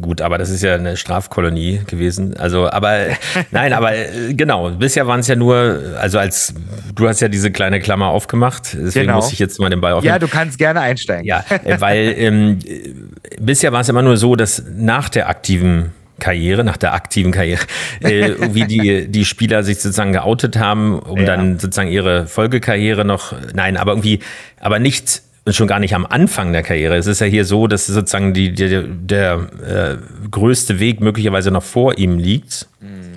[0.00, 2.36] Gut, aber das ist ja eine Strafkolonie gewesen.
[2.36, 3.06] Also, aber
[3.50, 4.70] nein, aber äh, genau.
[4.70, 6.54] Bisher waren es ja nur, also als
[6.94, 9.16] du hast ja diese kleine Klammer aufgemacht, deswegen Genau.
[9.16, 10.12] muss ich jetzt mal den Ball aufnehmen.
[10.14, 11.24] Ja, du kannst gerne einsteigen.
[11.24, 12.92] Ja, äh, weil ähm, äh,
[13.40, 17.62] bisher war es immer nur so, dass nach der aktiven Karriere, nach der aktiven Karriere,
[18.04, 21.24] äh, irgendwie die, die Spieler sich sozusagen geoutet haben, um Ja.
[21.24, 24.20] dann sozusagen ihre Folgekarriere noch, nein, aber irgendwie,
[24.60, 26.96] aber nicht und schon gar nicht am Anfang der Karriere.
[26.96, 31.62] Es ist ja hier so, dass sozusagen die, die, der äh, größte Weg möglicherweise noch
[31.62, 32.68] vor ihm liegt.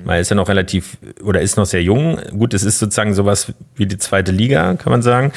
[0.05, 2.19] Weil er ist ja noch relativ oder ist noch sehr jung.
[2.37, 5.31] Gut, es ist sozusagen sowas wie die zweite Liga, kann man sagen.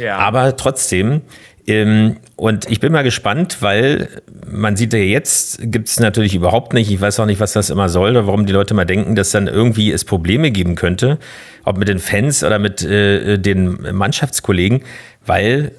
[0.00, 0.16] Ja.
[0.16, 1.22] Aber trotzdem,
[1.66, 4.08] ähm, und ich bin mal gespannt, weil
[4.50, 7.70] man sieht ja jetzt, gibt es natürlich überhaupt nicht, ich weiß auch nicht, was das
[7.70, 11.18] immer soll, oder warum die Leute mal denken, dass dann irgendwie es Probleme geben könnte,
[11.64, 14.82] ob mit den Fans oder mit äh, den Mannschaftskollegen,
[15.26, 15.72] weil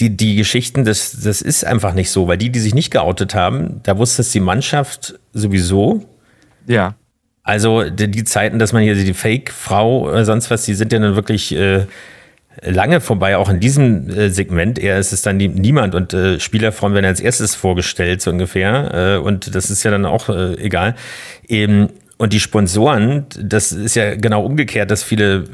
[0.00, 3.34] die, die Geschichten, das, das ist einfach nicht so, weil die, die sich nicht geoutet
[3.34, 6.04] haben, da wusste es die Mannschaft sowieso,
[6.66, 6.94] Ja.
[7.42, 10.98] also die, die Zeiten, dass man hier die Fake-Frau oder sonst was, die sind ja
[10.98, 11.86] dann wirklich äh,
[12.62, 14.78] lange vorbei, auch in diesem äh, Segment.
[14.78, 19.16] Eher ist es dann die, niemand und äh, Spielerfrauen werden als erstes vorgestellt, so ungefähr.
[19.16, 20.94] Äh, und das ist ja dann auch äh, egal.
[21.46, 25.44] Eben, und die Sponsoren, das ist ja genau umgekehrt, dass viele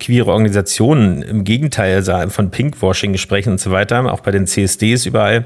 [0.00, 5.44] queere Organisationen im Gegenteil von Pinkwashing sprechen und so weiter, auch bei den CSDs überall,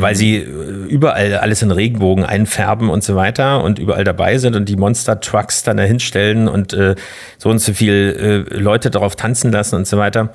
[0.00, 0.44] weil sie äh,
[0.88, 5.64] überall alles in Regenbogen einfärben und so weiter und überall dabei sind und die Monster-Trucks
[5.64, 6.94] dann dahin stellen und äh,
[7.36, 10.32] so und so viel äh, Leute darauf tanzen lassen und so weiter.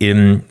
[0.00, 0.44] Ähm,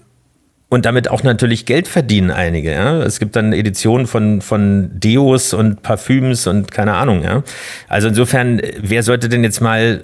[0.69, 2.71] und damit auch natürlich Geld verdienen einige.
[2.71, 2.97] Ja?
[3.03, 7.23] Es gibt dann Editionen von, von Deos und Parfüms und keine Ahnung.
[7.23, 7.43] Ja?
[7.87, 10.01] Also insofern, wer sollte denn jetzt mal,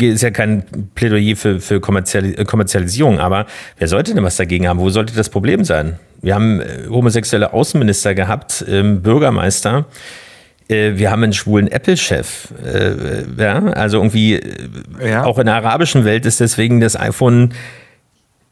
[0.00, 3.46] ist ja kein Plädoyer für, für äh, Kommerzialisierung, aber
[3.78, 4.80] wer sollte denn was dagegen haben?
[4.80, 5.98] Wo sollte das Problem sein?
[6.22, 9.84] Wir haben äh, homosexuelle Außenminister gehabt, ähm, Bürgermeister.
[10.68, 12.48] Äh, Wir haben einen schwulen Apple-Chef.
[13.38, 14.40] Ja, also irgendwie,
[15.06, 15.24] Ja.
[15.24, 17.52] auch in der arabischen Welt ist deswegen das iPhone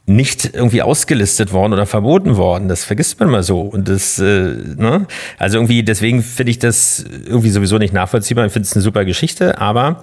[0.06, 2.68] nicht irgendwie ausgelistet worden oder verboten worden.
[2.68, 3.60] Das vergisst man mal so.
[3.60, 5.06] Und das, äh, ne?
[5.38, 8.46] Also irgendwie, deswegen finde ich das irgendwie sowieso nicht nachvollziehbar.
[8.46, 10.02] Ich finde es eine super Geschichte, aber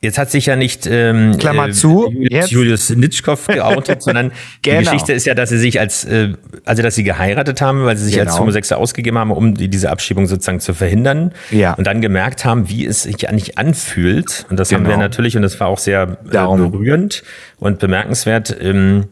[0.00, 2.50] Jetzt hat sich ja nicht ähm, Klammer zu, Julius.
[2.50, 4.30] Julius Nitschkow geoutet, sondern
[4.62, 4.78] Genau.
[4.78, 6.34] die Geschichte ist ja, dass sie sich als, äh,
[6.64, 8.40] also dass sie geheiratet haben, weil sie sich als Genau.
[8.42, 11.32] Homosexuelle ausgegeben haben, um die, diese Abschiebung sozusagen zu verhindern.
[11.50, 11.74] Ja.
[11.74, 14.46] Und dann gemerkt haben, wie es sich eigentlich anfühlt.
[14.48, 14.90] Und das haben Genau.
[14.90, 17.24] wir natürlich, und das war auch sehr äh, berührend
[17.58, 19.06] und bemerkenswert, ähm,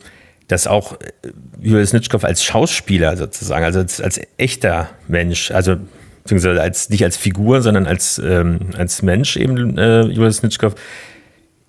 [0.47, 5.79] dass auch äh, Julius Nitschkow als Schauspieler sozusagen, also als, als echter Mensch, also
[6.27, 10.75] beziehungsweise als, nicht als Figur, sondern als, ähm, als Mensch eben äh, Julius Nitschkow,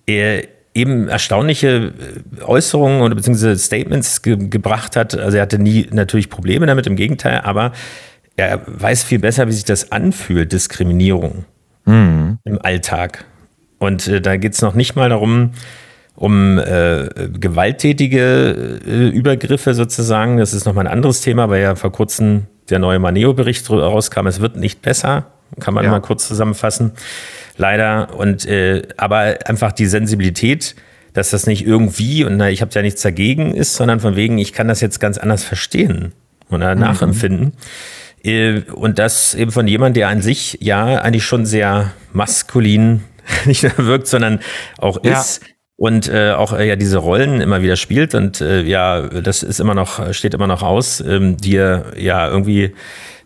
[0.06, 0.42] er
[0.74, 1.92] eben erstaunliche
[2.38, 5.16] äh, Äußerungen oder beziehungsweise Statements ge gebracht hat.
[5.16, 7.72] Also er hatte nie natürlich Probleme damit, im Gegenteil, aber
[8.36, 11.44] er weiß viel besser, wie sich das anfühlt, Diskriminierung
[12.44, 13.24] im Alltag.
[13.78, 15.52] Und äh, da geht es noch nicht mal darum,
[16.18, 20.38] um äh, gewalttätige äh, Übergriffe sozusagen.
[20.38, 24.26] Das ist nochmal ein anderes Thema, weil ja vor kurzem der neue Maneo-Bericht rauskam.
[24.26, 25.26] Es wird nicht besser,
[25.60, 25.90] kann man Ja.
[25.92, 26.92] mal kurz zusammenfassen.
[27.56, 28.14] Leider.
[28.16, 30.74] Und äh, aber einfach die Sensibilität,
[31.14, 34.38] dass das nicht irgendwie, und na, ich habe ja nichts dagegen ist, sondern von wegen,
[34.38, 36.12] ich kann das jetzt ganz anders verstehen
[36.50, 37.52] oder nachempfinden.
[38.24, 43.02] Äh, Und das eben von jemand, der an sich ja eigentlich schon sehr maskulin
[43.46, 44.40] nicht nur wirkt, sondern
[44.78, 45.20] auch Ja.
[45.20, 45.42] ist
[45.78, 49.60] und äh, auch äh, ja diese Rollen immer wieder spielt und äh, ja, das ist
[49.60, 52.74] immer noch, steht immer noch aus, ähm, dir ja irgendwie,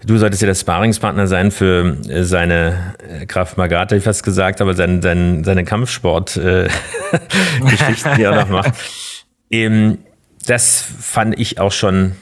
[0.04, 4.22] du solltest ja der Sparingspartner sein für äh, seine äh, Kraft Maga, hätte ich fast
[4.22, 6.68] gesagt, aber sein, sein, seine Kampfsport äh,
[7.70, 8.74] Geschichten, die er noch macht.
[9.54, 9.98] Ähm,
[10.46, 12.12] das fand ich auch schon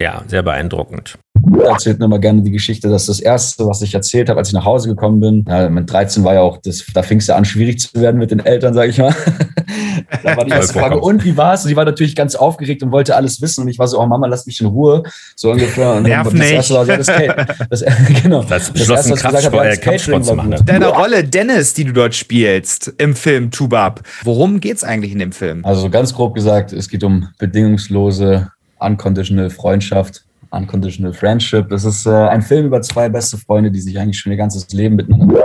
[0.00, 1.16] ja, sehr beeindruckend.
[1.58, 4.48] Er erzählt mir immer gerne die Geschichte, dass das erste, was ich erzählt habe, als
[4.48, 7.26] ich nach Hause gekommen bin, ja, mit 13 war ja auch, das, da fing es
[7.26, 9.14] ja an, schwierig zu werden mit den Eltern, sage ich mal.
[10.22, 11.64] da war die erste Frage, und wie war's?
[11.64, 13.62] Und sie war natürlich ganz aufgeregt und wollte alles wissen.
[13.62, 15.02] Und ich war so, oh Mama, lass mich in Ruhe.
[15.34, 15.94] So ungefähr.
[15.94, 16.52] Und Nerv das nicht.
[16.52, 17.46] erste war ja das Kate.
[17.70, 17.84] Das,
[18.22, 18.42] genau.
[18.42, 20.50] Das erste, beschlossen, was gesagt habe, äh, das Catering war machen.
[20.50, 20.58] gut.
[20.60, 20.64] ne?
[20.64, 24.02] Deine Rolle Dennis, die du dort spielst im Film Tubab.
[24.24, 25.64] Worum geht's eigentlich in dem Film?
[25.64, 31.68] Also ganz grob gesagt, es geht um bedingungslose, unconditional Freundschaft, unconditional friendship.
[31.68, 34.68] Das ist äh, ein Film über zwei beste Freunde, die sich eigentlich schon ihr ganzes
[34.72, 35.42] Leben miteinander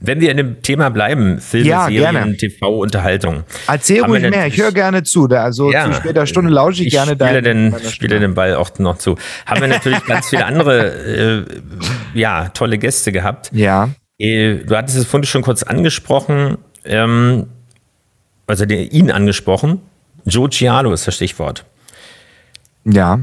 [0.00, 2.36] Wenn wir in dem Thema bleiben, Filme, Ja, Serien, gerne.
[2.36, 3.44] TV, Unterhaltung.
[3.66, 5.26] Erzähl ruhig mehr, ich höre gerne zu.
[5.26, 8.34] Da, also Ja, zu später Stunde lausche ich, ich gerne spiele dein- den, spiele den
[8.34, 9.16] Ball auch noch zu.
[9.46, 11.44] Haben wir natürlich ganz viele andere, äh,
[12.14, 13.50] ja, tolle Gäste gehabt.
[13.52, 13.88] Ja,
[14.18, 17.46] Äh, Du hattest es vorhin schon kurz angesprochen, ähm,
[18.46, 19.80] also den, ihn angesprochen.
[20.24, 21.64] Joe Giallo ist das Stichwort.
[22.84, 23.18] ja.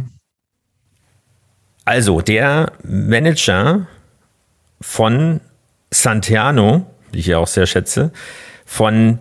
[1.86, 3.88] Also der Manager
[4.82, 5.42] von
[5.92, 8.12] Santiano, die ich ja auch sehr schätze,
[8.66, 9.20] von,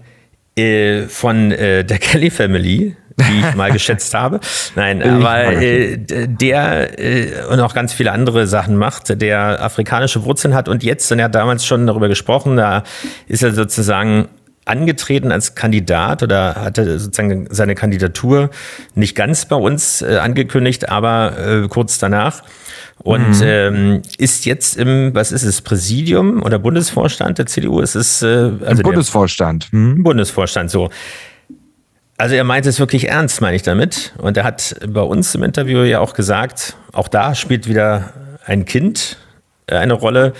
[0.57, 4.41] äh, von äh, der Kelly Family, die ich mal geschätzt habe.
[4.75, 10.55] Nein, aber äh, der äh, und auch ganz viele andere Sachen macht, der afrikanische Wurzeln
[10.55, 12.85] hat und jetzt, und er hat damals schon darüber gesprochen, da
[13.29, 14.29] ist er sozusagen
[14.65, 18.51] angetreten als Kandidat oder hatte sozusagen seine Kandidatur
[18.95, 22.43] nicht ganz bei uns äh, angekündigt, aber äh, kurz danach.
[22.99, 27.81] Und ähm, ist jetzt im, was ist es, Präsidium oder Bundesvorstand der CDU?
[27.81, 29.69] Es ist äh, also Im der- Bundesvorstand.
[29.73, 29.97] Hm?
[29.97, 30.91] im Bundesvorstand so.
[32.17, 34.13] Also er meint es wirklich ernst, meine ich damit.
[34.19, 38.13] Und er hat bei uns im Interview ja auch gesagt, auch da spielt wieder
[38.45, 39.17] ein Kind
[39.67, 40.33] äh, eine Rolle.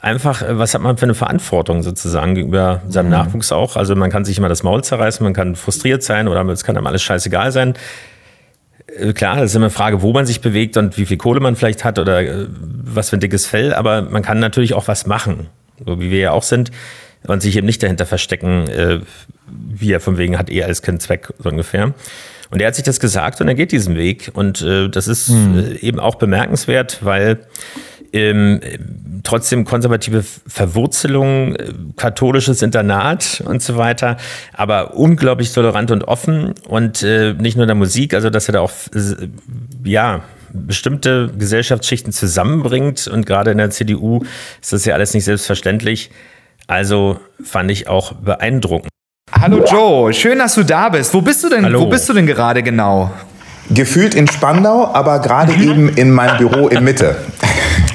[0.00, 3.76] Einfach, äh, was hat man für eine Verantwortung sozusagen gegenüber seinem Nachwuchs auch?
[3.76, 6.76] Also man kann sich immer das Maul zerreißen, man kann frustriert sein oder es kann
[6.76, 7.74] einem alles scheißegal sein.
[8.96, 11.40] Äh, Klar, das ist immer eine Frage, wo man sich bewegt und wie viel Kohle
[11.40, 14.86] man vielleicht hat oder äh, was für ein dickes Fell, aber man kann natürlich auch
[14.86, 15.48] was machen,
[15.84, 16.70] so wie wir ja auch sind,
[17.26, 19.00] und sich eben nicht dahinter verstecken, äh,
[19.46, 21.92] wie er von wegen hat eh alles keinen Zweck, so ungefähr.
[22.50, 24.30] Und er hat sich das gesagt und er geht diesen Weg.
[24.32, 27.40] Und äh, das ist äh, eben auch bemerkenswert, weil
[28.12, 28.60] ähm,
[29.22, 34.16] trotzdem konservative Verwurzelung, äh, katholisches Internat und so weiter,
[34.52, 38.52] aber unglaublich tolerant und offen und äh, nicht nur in der Musik, also dass er
[38.54, 39.28] da auch äh,
[39.84, 44.22] ja bestimmte Gesellschaftsschichten zusammenbringt und gerade in der CDU
[44.60, 46.10] ist das ja alles nicht selbstverständlich.
[46.66, 48.90] Also fand ich auch beeindruckend.
[49.32, 51.12] Hallo Joe, schön, dass du da bist.
[51.14, 51.64] Wo bist du denn?
[51.64, 51.80] Hallo.
[51.80, 53.12] Wo bist du denn gerade genau?
[53.70, 57.16] Gefühlt in Spandau, aber gerade eben in meinem Büro in Mitte.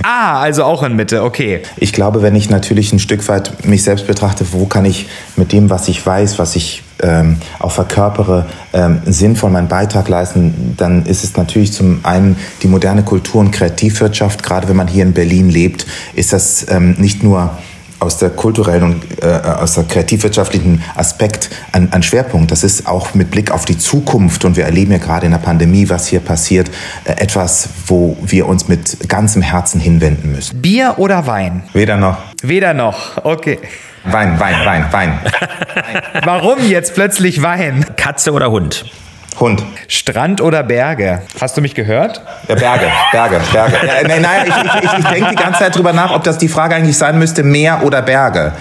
[0.05, 1.61] Ah, also auch in Mitte, okay.
[1.77, 5.07] Ich glaube, wenn ich natürlich ein Stück weit mich selbst betrachte, wo kann ich
[5.37, 10.75] mit dem, was ich weiß, was ich ähm, auch verkörpere, ähm, sinnvoll meinen Beitrag leisten,
[10.75, 14.43] dann ist es natürlich zum einen die moderne Kultur- und Kreativwirtschaft.
[14.43, 17.57] Gerade wenn man hier in Berlin lebt, ist das ähm, nicht nur
[18.03, 22.51] aus der kulturellen und äh, aus der kreativwirtschaftlichen Aspekt ein, ein Schwerpunkt.
[22.51, 25.39] Das ist auch mit Blick auf die Zukunft und wir erleben ja gerade in der
[25.39, 26.69] Pandemie, was hier passiert,
[27.05, 30.61] äh, etwas, wo wir uns mit ganzem Herzen hinwenden müssen.
[30.61, 31.63] Bier oder Wein?
[31.73, 32.17] Weder noch.
[32.41, 33.23] Weder noch.
[33.23, 33.59] Okay.
[34.03, 35.19] Wein, Wein, Wein, Wein.
[36.25, 37.85] Warum jetzt plötzlich Wein?
[37.95, 38.85] Katze oder Hund?
[39.39, 39.63] Hund.
[39.87, 41.21] Strand oder Berge?
[41.39, 42.21] Hast du mich gehört?
[42.47, 43.75] Ja, Berge, Berge, Berge.
[43.85, 46.37] Ja, nein, nein, ich, ich, ich, ich denke die ganze Zeit drüber nach, ob das
[46.37, 48.53] die Frage eigentlich sein müsste, Meer oder Berge.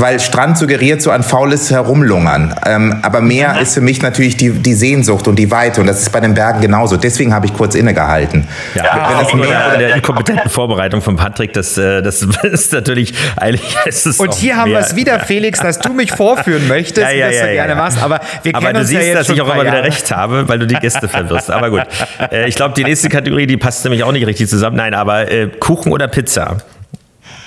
[0.00, 2.54] Weil Strand suggeriert so ein faules Herumlungern.
[2.64, 5.80] Ähm, aber Meer ist für mich natürlich die, die Sehnsucht und die Weite.
[5.80, 6.96] Und das ist bei den Bergen genauso.
[6.96, 8.46] Deswegen habe ich kurz innegehalten.
[8.76, 13.76] Ja, Wenn das Meer der inkompetenten Vorbereitung von Patrick, das, äh, das ist natürlich eigentlich.
[13.86, 14.86] Ist es Und hier haben wir mehr.
[14.86, 17.74] es wieder, Felix, dass du mich vorführen möchtest, Ja, ja, ja, du ja, gerne ja.
[17.74, 18.00] machst.
[18.00, 19.82] Aber wir Aber kennen du uns siehst, ja jetzt dass schon ich auch immer wieder
[19.82, 21.50] recht habe, weil du die Gäste verwirrst.
[21.50, 21.82] Aber gut.
[22.30, 24.76] Äh, ich glaube, die nächste Kategorie, die passt nämlich auch nicht richtig zusammen.
[24.76, 26.58] Nein, aber äh, Kuchen oder Pizza?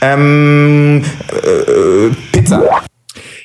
[0.02, 2.82] Ähm, äh, Pizza.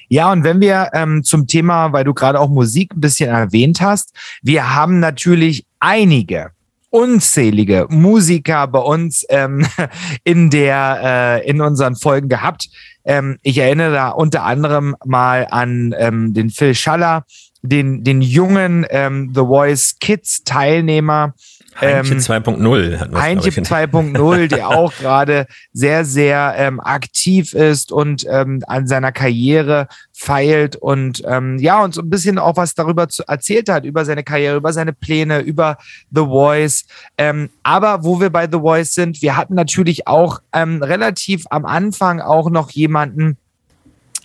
[0.09, 3.81] Ja, und wenn wir ähm, zum Thema, weil du gerade auch Musik ein bisschen erwähnt
[3.81, 6.51] hast, wir haben natürlich einige
[6.90, 9.66] unzählige Musiker bei uns ähm,
[10.25, 12.69] in der äh, in unseren Folgen gehabt.
[13.05, 17.25] Ähm, ich erinnere da unter anderem mal an ähm, den Phil Schaller,
[17.68, 21.35] den den jungen ähm, The Voice Kids Teilnehmer.
[21.81, 27.92] Heinche Ähm, 2.0 hat man Heinche 2.0, der auch gerade sehr, sehr ähm, aktiv ist
[27.92, 32.74] und ähm, an seiner Karriere feilt und ähm, ja, uns so ein bisschen auch was
[32.74, 35.76] darüber zu, erzählt hat, über seine Karriere, über seine Pläne, über
[36.11, 36.87] The Voice.
[37.18, 41.66] Ähm, aber wo wir bei The Voice sind, wir hatten natürlich auch ähm, relativ am
[41.66, 43.37] Anfang auch noch jemanden,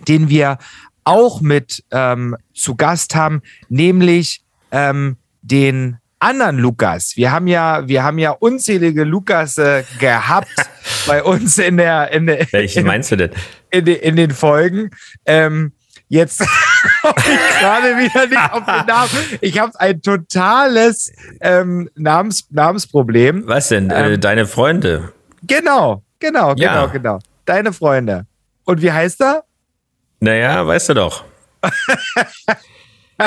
[0.08, 0.58] den wir
[1.12, 7.13] auch mit ähm, zu Gast haben, nämlich ähm, den anderen Lukas.
[7.15, 10.54] Wir haben ja, wir haben ja unzählige Lukas äh, gehabt
[11.08, 13.32] bei uns in der, in der Welchen in, meinst du denn?
[13.71, 14.91] in, den- in den Folgen.
[15.26, 15.71] Ähm,
[16.10, 16.39] jetzt
[17.02, 19.10] komme ich gerade wieder nicht auf den Namen.
[19.41, 23.43] Ich habe ein totales ähm, Namens, Namensproblem.
[23.47, 23.89] Was denn?
[23.89, 25.12] äh, Ähm, deine Freunde?
[25.43, 26.86] Genau, genau, Ja.
[26.86, 27.19] genau, genau.
[27.45, 28.28] Deine Freunde.
[28.65, 29.43] Und wie heißt er?
[30.21, 31.23] Naja, weißt du doch.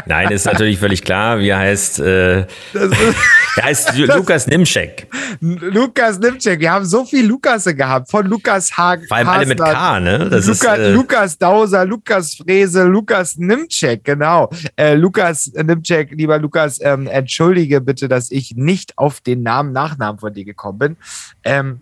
[0.06, 1.40] Nein, ist natürlich völlig klar.
[1.40, 3.16] Wie heißt, äh, Das ist
[3.56, 5.08] er heißt Lukas Nimschek.
[5.40, 6.60] Lukas Nimczek.
[6.60, 8.10] Wir haben so viel Lukasse gehabt.
[8.10, 9.06] Von Lukas Hagen.
[9.06, 10.28] Vor allem alle mit K, ne?
[10.30, 14.50] Das ist, Lukas, äh, Lukas Dauser, Lukas Frese, Lukas Nimczek, genau.
[14.76, 20.18] Äh, Lukas Nimczek, lieber Lukas, ähm, entschuldige bitte, dass ich nicht auf den Namen, Nachnamen
[20.18, 20.96] von dir gekommen bin.
[21.44, 21.80] Ähm,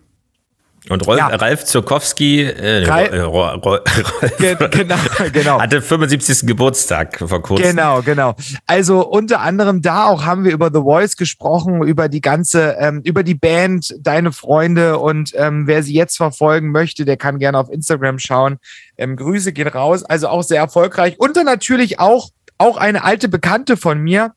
[0.89, 1.27] Und Rolf, Ja.
[1.27, 3.79] Ralf Zurkowski äh, Ralf- äh, Ro-
[4.37, 4.95] ge genau,
[5.33, 5.61] genau.
[5.61, 6.45] hatte 75.
[6.45, 7.67] Geburtstag vor kurzem.
[7.69, 8.35] Genau, genau.
[8.67, 13.01] Also unter anderem da auch haben wir über The Voice gesprochen, über die ganze, ähm,
[13.05, 17.57] über die Band, deine Freunde und ähm, wer sie jetzt verfolgen möchte, der kann gerne
[17.59, 18.57] auf Instagram schauen.
[18.97, 21.15] Ähm, Grüße gehen raus, also auch sehr erfolgreich.
[21.17, 24.33] Und dann natürlich auch, auch eine alte Bekannte von mir,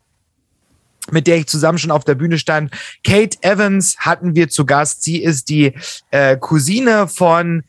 [1.11, 2.71] mit der ich zusammen schon auf der Bühne stand.
[3.05, 5.03] Kate Evans hatten wir zu Gast.
[5.03, 5.73] Sie ist die
[6.11, 7.63] äh, Cousine von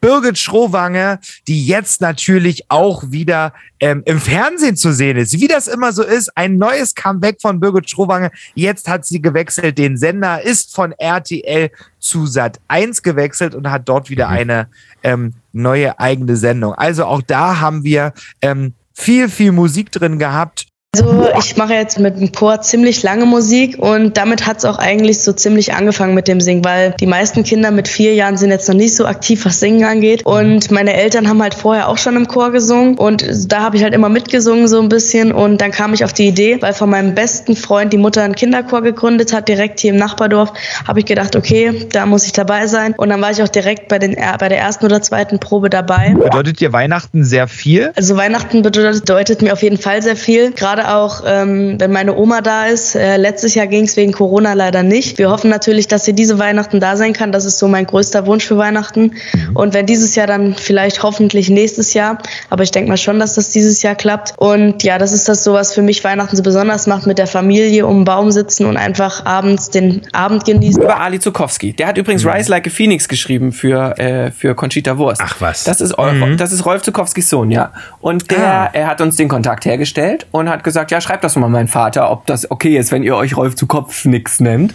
[0.00, 5.32] Birgit Schrowange, die jetzt natürlich auch wieder ähm, im Fernsehen zu sehen ist.
[5.32, 8.30] Wie das immer so ist, ein neues Comeback von Birgit Schrowange.
[8.54, 13.88] Jetzt hat sie gewechselt, den Sender ist von RTL zu Sat 1 gewechselt und hat
[13.88, 14.68] dort wieder eine
[15.02, 16.74] ähm, neue eigene Sendung.
[16.74, 20.66] Also auch da haben wir ähm, viel, viel Musik drin gehabt.
[20.98, 24.78] Also ich mache jetzt mit dem Chor ziemlich lange Musik und damit hat es auch
[24.78, 28.50] eigentlich so ziemlich angefangen mit dem Singen, weil die meisten Kinder mit vier Jahren sind
[28.50, 30.24] jetzt noch nicht so aktiv, was Singen angeht.
[30.24, 33.82] Und meine Eltern haben halt vorher auch schon im Chor gesungen und da habe ich
[33.82, 36.88] halt immer mitgesungen so ein bisschen und dann kam ich auf die Idee, weil von
[36.88, 40.54] meinem besten Freund die Mutter einen Kinderchor gegründet hat, direkt hier im Nachbardorf,
[40.88, 42.94] habe ich gedacht, okay, da muss ich dabei sein.
[42.96, 46.14] Und dann war ich auch direkt bei, den, bei der ersten oder zweiten Probe dabei.
[46.18, 47.92] Bedeutet dir Weihnachten sehr viel?
[47.96, 50.52] Also Weihnachten bedeutet, bedeutet mir auf jeden Fall sehr viel.
[50.52, 52.94] Gerade auch, ähm, wenn meine Oma da ist.
[52.94, 55.18] Äh, letztes Jahr ging es wegen Corona leider nicht.
[55.18, 57.32] Wir hoffen natürlich, dass sie diese Weihnachten da sein kann.
[57.32, 59.12] Das ist so mein größter Wunsch für Weihnachten.
[59.54, 62.18] Und wenn dieses Jahr, dann vielleicht hoffentlich nächstes Jahr.
[62.50, 64.34] Aber ich denke mal schon, dass das dieses Jahr klappt.
[64.36, 67.26] Und ja, das ist das so, was für mich Weihnachten so besonders macht, mit der
[67.26, 70.82] Familie um den Baum sitzen und einfach abends den Abend genießen.
[70.82, 71.72] Über Ali Zukowski.
[71.72, 75.20] Der hat übrigens Rise Like a Phoenix geschrieben für, äh, für Conchita Wurst.
[75.24, 75.64] Ach was.
[75.64, 77.72] Das ist, Eu- das ist Rolf Zukowskis Sohn, ja.
[78.00, 81.48] Und der, er hat uns den Kontakt hergestellt und hat gesagt, ja, schreibt das mal
[81.48, 84.74] meinen Vater, ob das okay ist, wenn ihr euch Rolf Zukowfnix nennt.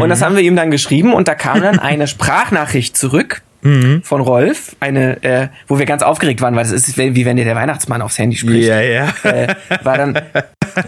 [0.00, 3.42] Und das haben wir ihm dann geschrieben und da kam dann eine Sprachnachricht zurück.
[4.02, 7.44] Von Rolf, eine, äh, wo wir ganz aufgeregt waren, weil das ist wie wenn dir
[7.44, 8.66] der Weihnachtsmann aufs Handy spricht.
[8.68, 9.06] Ja, ja.
[9.22, 9.54] Äh,
[9.84, 10.18] war dann,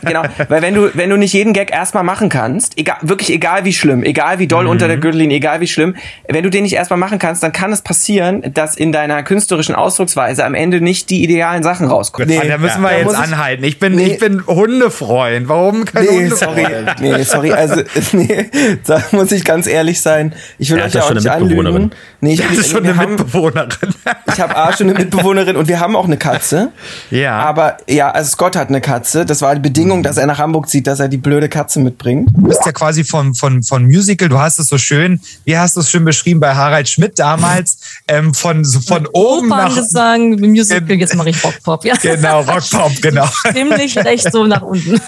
[0.04, 3.64] genau, weil wenn du, wenn du nicht jeden Gag erstmal machen kannst, egal, wirklich egal
[3.64, 4.70] wie schlimm, egal wie doll Mhm.
[4.70, 5.94] unter der Gürtellinie, egal wie schlimm,
[6.28, 9.76] wenn du den nicht erstmal machen kannst, dann kann es passieren, dass in deiner künstlerischen
[9.76, 12.36] Ausdrucksweise am Ende nicht die idealen Sachen rauskommen.
[12.36, 13.62] Ah, da müssen wir Da jetzt anhalten.
[13.62, 15.48] Ich bin, ich bin Hundefreund.
[15.48, 16.64] Warum kein Nee, sorry.
[16.64, 17.00] Hundefreund?
[17.00, 17.52] Nee, sorry.
[17.52, 18.50] Also, nee,
[18.84, 20.34] da muss ich ganz ehrlich sein.
[20.58, 21.76] Ich will Er euch ja auch schon nicht eine Mitbewohnerin.
[21.76, 21.94] anlügen.
[22.20, 23.94] Nee, ich, ist schon eine haben, Mitbewohnerin.
[24.32, 26.72] ich habe A schon eine Mitbewohnerin und wir haben auch eine Katze.
[27.10, 27.38] Ja.
[27.40, 29.24] Aber ja, also Scott hat eine Katze.
[29.24, 32.30] Das war die Bedingung, dass er nach Hamburg zieht, dass er die blöde Katze mitbringt.
[32.34, 35.76] Du bist ja quasi von, von, von Musical, du hast es so schön, wie hast
[35.76, 39.70] du es schön beschrieben bei Harald Schmidt damals, ähm, von, so von oben nach...
[39.70, 41.94] Operngesang, Musical, jetzt mache ich Rockpop, ja.
[42.00, 43.26] Genau, Rockpop, genau.
[43.52, 45.00] Ziemlich recht so nach unten.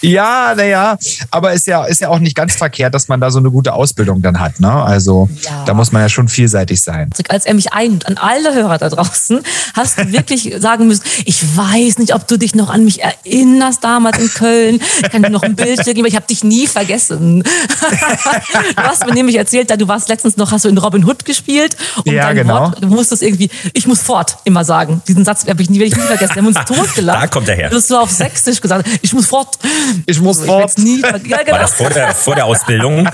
[0.00, 0.96] Ja, naja,
[1.30, 3.72] aber ist ja, ist ja auch nicht ganz verkehrt, dass man da so eine gute
[3.72, 4.60] Ausbildung dann hat.
[4.60, 4.70] Ne?
[4.70, 5.64] Also Ja.
[5.64, 7.10] da muss man ja schon vielseitig sein.
[7.28, 9.40] Als er mich ein, an alle Hörer da draußen,
[9.74, 13.84] hast du wirklich sagen müssen, ich weiß nicht, ob du dich noch an mich erinnerst
[13.84, 14.80] damals in Köln.
[15.02, 17.42] Ich kann dir noch ein Bild schicken, aber ich habe dich nie vergessen.
[18.76, 21.24] du hast mir nämlich erzählt, da du warst letztens noch, hast du in Robin Hood
[21.24, 21.76] gespielt.
[22.04, 22.60] Und Ja, genau.
[22.60, 25.02] Wort, du musstest irgendwie, ich muss fort, immer sagen.
[25.06, 26.34] Diesen Satz habe ich nie, werde ich nie vergessen.
[26.36, 27.22] Wir haben uns totgelacht.
[27.22, 27.70] Da kommt er her.
[27.70, 29.58] Du hast so auf Sächsisch gesagt, ich muss fort.
[30.06, 30.60] Ich muss Ich fort.
[30.60, 31.00] werd's nie.
[31.00, 31.58] Ja, War genau.
[31.58, 33.08] das vor der, vor der Ausbildung?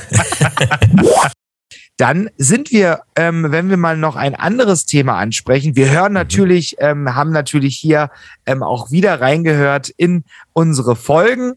[1.97, 6.77] Dann sind wir, ähm, wenn wir mal noch ein anderes Thema ansprechen, wir hören natürlich,
[6.79, 8.11] ähm, haben natürlich hier
[8.47, 11.53] ähm, auch wieder reingehört in unsere Folgen.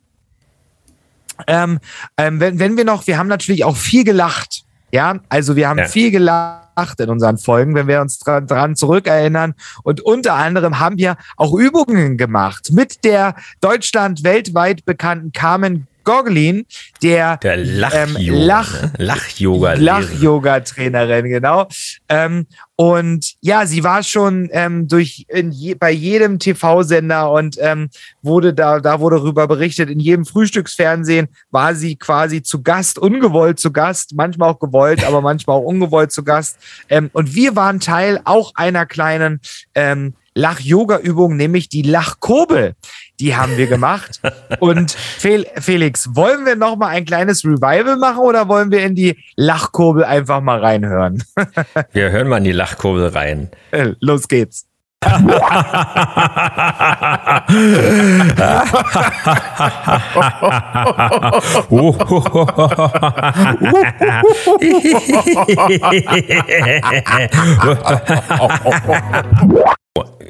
[1.47, 1.79] Ähm,
[2.17, 4.63] ähm, wenn, wenn wir noch, wir haben natürlich auch viel gelacht.
[4.91, 5.88] Ja, also wir haben Ja.
[5.88, 9.53] viel gelacht in unseren Folgen, wenn wir uns dran, dran zurückerinnern.
[9.83, 16.65] Und unter anderem haben wir auch Übungen gemacht mit der Deutschland weltweit bekannten Carmen Gogolin,
[17.03, 18.93] der, Der ähm, Lach, ne?
[18.97, 19.73] Lach-Yoga.
[19.73, 21.67] Lach-Yoga-Trainerin, genau.
[22.07, 22.45] Ähm,
[22.77, 27.89] und ja, sie war schon ähm, durch je, bei jedem TV-Sender und ähm,
[28.21, 33.59] wurde da, da wurde darüber berichtet, in jedem Frühstücksfernsehen war sie quasi zu Gast, ungewollt
[33.59, 36.57] zu Gast, manchmal auch gewollt, aber manchmal auch ungewollt zu Gast.
[36.89, 39.39] Ähm, und wir waren Teil auch einer kleinen
[39.73, 42.75] ähm, Lach-Yoga-Übung, nämlich die Lachkurbel.
[43.19, 44.19] Die haben wir gemacht.
[44.59, 48.93] Und Fel Felix, wollen wir noch mal ein kleines Revival machen oder wollen wir in
[48.95, 51.23] die Lachkurbel einfach mal reinhören?
[51.93, 53.49] Wir hören mal in die Lachkurbel rein.
[53.71, 54.67] Äh, Los geht's.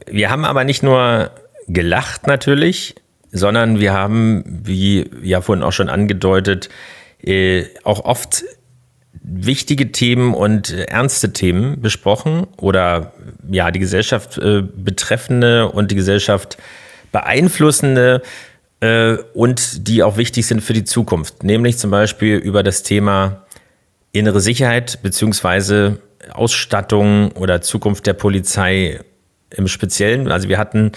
[0.07, 1.31] Wir haben aber nicht nur
[1.67, 2.95] gelacht natürlich,
[3.31, 6.69] sondern wir haben, wie ja vorhin auch schon angedeutet,
[7.21, 8.43] äh, auch oft
[9.21, 13.13] wichtige Themen und ernste Themen besprochen oder
[13.49, 16.57] ja, die Gesellschaft äh, betreffende und die Gesellschaft
[17.11, 18.21] beeinflussende
[18.81, 21.43] äh, und die auch wichtig sind für die Zukunft.
[21.43, 23.45] Nämlich zum Beispiel über das Thema
[24.11, 25.99] innere Sicherheit beziehungsweise
[26.31, 28.99] Ausstattung oder Zukunft der Polizei
[29.57, 30.31] im Speziellen.
[30.31, 30.91] Also wir hatten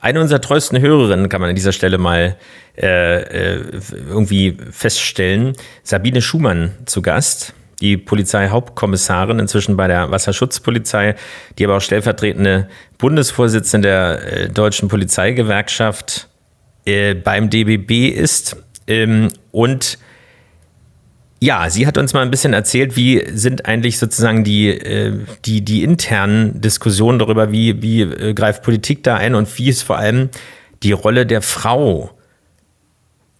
[0.00, 2.36] eine unserer treuesten Hörerinnen, kann man an dieser Stelle mal
[2.76, 5.52] äh, äh, irgendwie feststellen,
[5.84, 11.14] Sabine Schumann zu Gast, die Polizeihauptkommissarin, inzwischen bei der Wasserschutzpolizei,
[11.58, 16.28] die aber auch stellvertretende Bundesvorsitzende der äh, Deutschen Polizeigewerkschaft
[16.84, 18.56] äh, beim DBB ist.
[18.86, 19.98] Ähm, und
[21.42, 25.12] ja, sie hat uns mal ein bisschen erzählt, wie sind eigentlich sozusagen die, äh,
[25.44, 29.82] die, die internen Diskussionen darüber, wie, wie äh, greift Politik da ein und wie ist
[29.82, 30.28] vor allem
[30.84, 32.12] die Rolle der Frau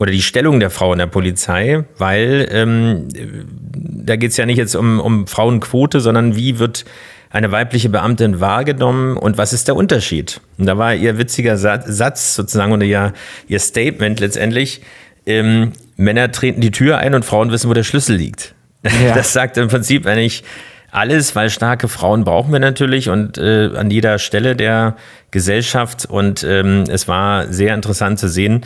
[0.00, 4.58] oder die Stellung der Frau in der Polizei, weil ähm, da geht es ja nicht
[4.58, 6.84] jetzt um, um Frauenquote, sondern wie wird
[7.30, 10.40] eine weibliche Beamtin wahrgenommen und was ist der Unterschied?
[10.58, 13.12] Und da war ihr witziger Sa- Satz sozusagen oder ihr,
[13.46, 14.80] ihr Statement letztendlich,
[15.24, 18.54] ähm, Männer treten die Tür ein und Frauen wissen, wo der Schlüssel liegt.
[18.84, 18.90] Ja.
[19.14, 20.42] Das sagt im Prinzip eigentlich
[20.92, 24.96] alles, weil starke Frauen brauchen wir natürlich und äh, an jeder Stelle der
[25.30, 26.04] Gesellschaft.
[26.04, 28.60] Und ähm, es war sehr interessant zu sehen,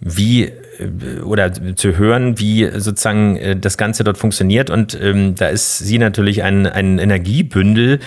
[0.00, 4.70] wie äh, oder zu hören, wie sozusagen äh, das Ganze dort funktioniert.
[4.70, 8.00] Und ähm, da ist sie natürlich ein, ein Energiebündel,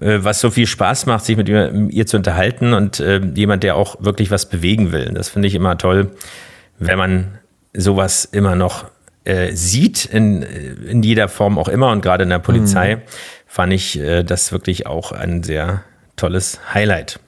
[0.00, 3.62] äh, was so viel Spaß macht, sich mit ihr, ihr zu unterhalten und äh, jemand,
[3.62, 5.10] der auch wirklich was bewegen will.
[5.12, 6.10] Das finde ich immer toll,
[6.78, 7.38] wenn man
[7.74, 8.86] sowas immer noch
[9.24, 13.02] äh, sieht, in, in jeder Form auch immer und gerade in der Polizei,
[13.46, 15.82] fand ich äh, das wirklich auch ein sehr
[16.16, 17.20] tolles Highlight.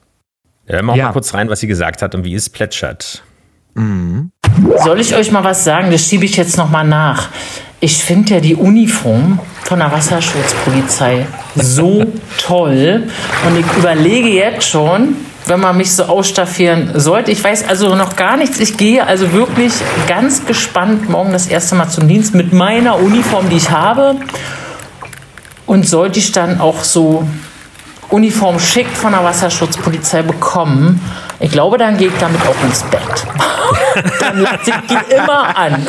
[0.66, 1.07] Hören wir auch Ja.
[1.07, 3.22] mal kurz rein, was sie gesagt hat und wie es plätschert.
[3.74, 5.90] Soll ich euch mal was sagen?
[5.90, 7.28] Das schiebe ich jetzt noch mal nach.
[7.80, 12.05] Ich finde ja die Uniform von der Wasserschutzpolizei so
[12.38, 13.05] toll
[13.47, 15.16] und ich überlege jetzt schon,
[15.47, 17.30] wenn man mich so ausstaffieren sollte.
[17.30, 18.61] Ich weiß also noch gar nichts.
[18.61, 19.72] Ich gehe also wirklich
[20.09, 24.16] ganz gespannt morgen das erste Mal zum Dienst mit meiner Uniform, die ich habe.
[25.66, 27.26] Und sollte ich dann auch so
[28.11, 31.01] Uniform schick von der Wasserschutzpolizei bekommen,
[31.43, 33.01] ich glaube, dann gehe ich damit auch ins Bett.
[34.20, 35.84] dann lasse ich die immer an.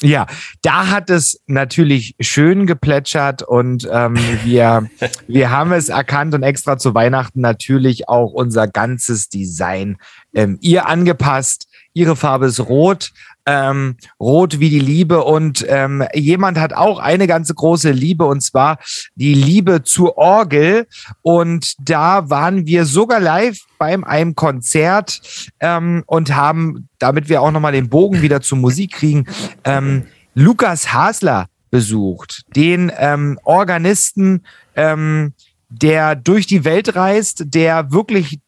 [0.00, 0.26] Ja,
[0.62, 4.88] da hat es natürlich schön geplätschert und ähm, wir,
[5.26, 9.98] wir haben es erkannt und extra zu Weihnachten natürlich auch unser ganzes Design
[10.34, 11.66] ähm, ihr angepasst.
[11.94, 13.10] Ihre Farbe ist rot,
[13.48, 18.42] ähm, rot wie die Liebe und ähm, jemand hat auch eine ganz große Liebe und
[18.42, 18.78] zwar
[19.14, 20.86] die Liebe zur Orgel.
[21.22, 25.20] Und da waren wir sogar live beim einem Konzert
[25.60, 29.26] ähm, und haben, damit wir auch nochmal den Bogen wieder zur Musik kriegen,
[29.64, 34.44] ähm, Lukas Hasler besucht, den ähm, Organisten,
[34.76, 35.32] ähm,
[35.70, 38.40] der durch die Welt reist, der wirklich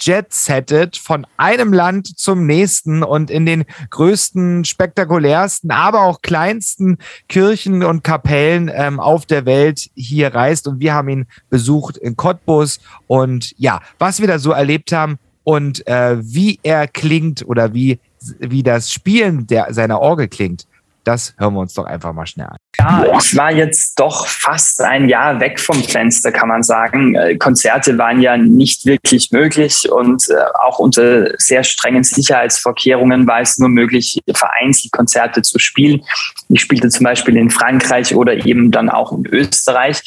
[0.00, 6.98] jet-settet von einem Land zum nächsten und in den größten, spektakulärsten, aber auch kleinsten
[7.28, 10.66] Kirchen und Kapellen ähm, auf der Welt hier reist.
[10.66, 12.80] Und wir haben ihn besucht in Cottbus.
[13.06, 17.98] Und ja, was wir da so erlebt haben und äh, wie er klingt oder wie,
[18.38, 20.66] wie das Spielen der, seiner Orgel klingt,
[21.04, 22.56] das hören wir uns doch einfach mal schnell an.
[22.78, 27.14] Ja, ich war jetzt doch fast ein Jahr weg vom Fenster, kann man sagen.
[27.14, 33.40] Äh, Konzerte waren ja nicht wirklich möglich und äh, auch unter sehr strengen Sicherheitsvorkehrungen war
[33.40, 36.02] es nur möglich, vereinzelt Konzerte zu spielen.
[36.48, 40.00] Ich spielte zum Beispiel in Frankreich oder eben dann auch in Österreich.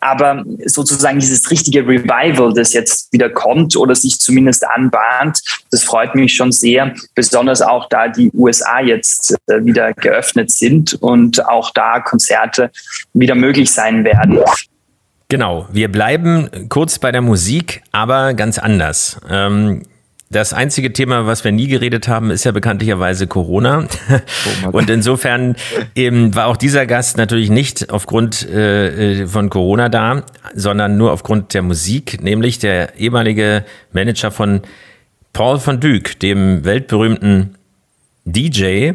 [0.00, 5.40] Aber sozusagen dieses richtige Revival, das jetzt wieder kommt oder sich zumindest anbahnt,
[5.70, 6.94] das freut mich schon sehr.
[7.14, 12.70] Besonders auch da die USA jetzt äh, wieder geöffnet sind und auch da Konzerte
[13.12, 14.40] wieder möglich sein werden.
[15.28, 19.20] Genau, wir bleiben kurz bei der Musik, aber ganz anders.
[19.28, 19.82] Ähm
[20.30, 23.86] das einzige Thema, was wir nie geredet haben, ist ja bekanntlicherweise Corona.
[24.72, 25.56] Und insofern
[25.94, 30.24] eben war auch dieser Gast natürlich nicht aufgrund äh, von Corona da,
[30.54, 34.60] sondern nur aufgrund der Musik, nämlich der ehemalige Manager von
[35.32, 37.54] Paul van Dyk, dem weltberühmten
[38.26, 38.92] DJ.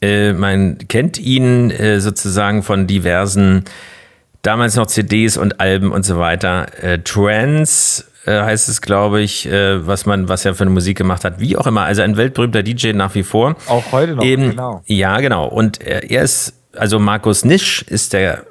[0.00, 3.64] Äh, man kennt ihn äh, sozusagen von diversen,
[4.42, 6.66] damals noch CDs und Alben und so weiter.
[6.82, 10.98] Äh, Trance äh, heißt es, glaube ich, äh, was man, was er für eine Musik
[10.98, 11.82] gemacht hat, wie auch immer.
[11.82, 13.56] Also ein weltberühmter DJ nach wie vor.
[13.66, 14.82] Auch heute noch, Eben, genau.
[14.86, 15.46] Ja, genau.
[15.46, 18.44] Und er, er ist, also Markus Nisch ist der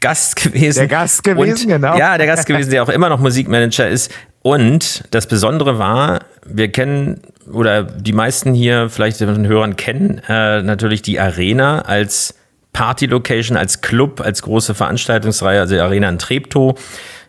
[0.00, 0.78] Gast gewesen.
[0.80, 1.96] Der Gast gewesen, und, genau.
[1.96, 4.12] Ja, der Gast gewesen, der auch immer noch Musikmanager ist.
[4.42, 7.20] Und das Besondere war, wir kennen,
[7.52, 12.34] oder die meisten hier vielleicht den Hörern kennen, äh, natürlich die Arena als
[12.72, 16.78] Party-Location, als Club, als große Veranstaltungsreihe, also die Arena in Treptow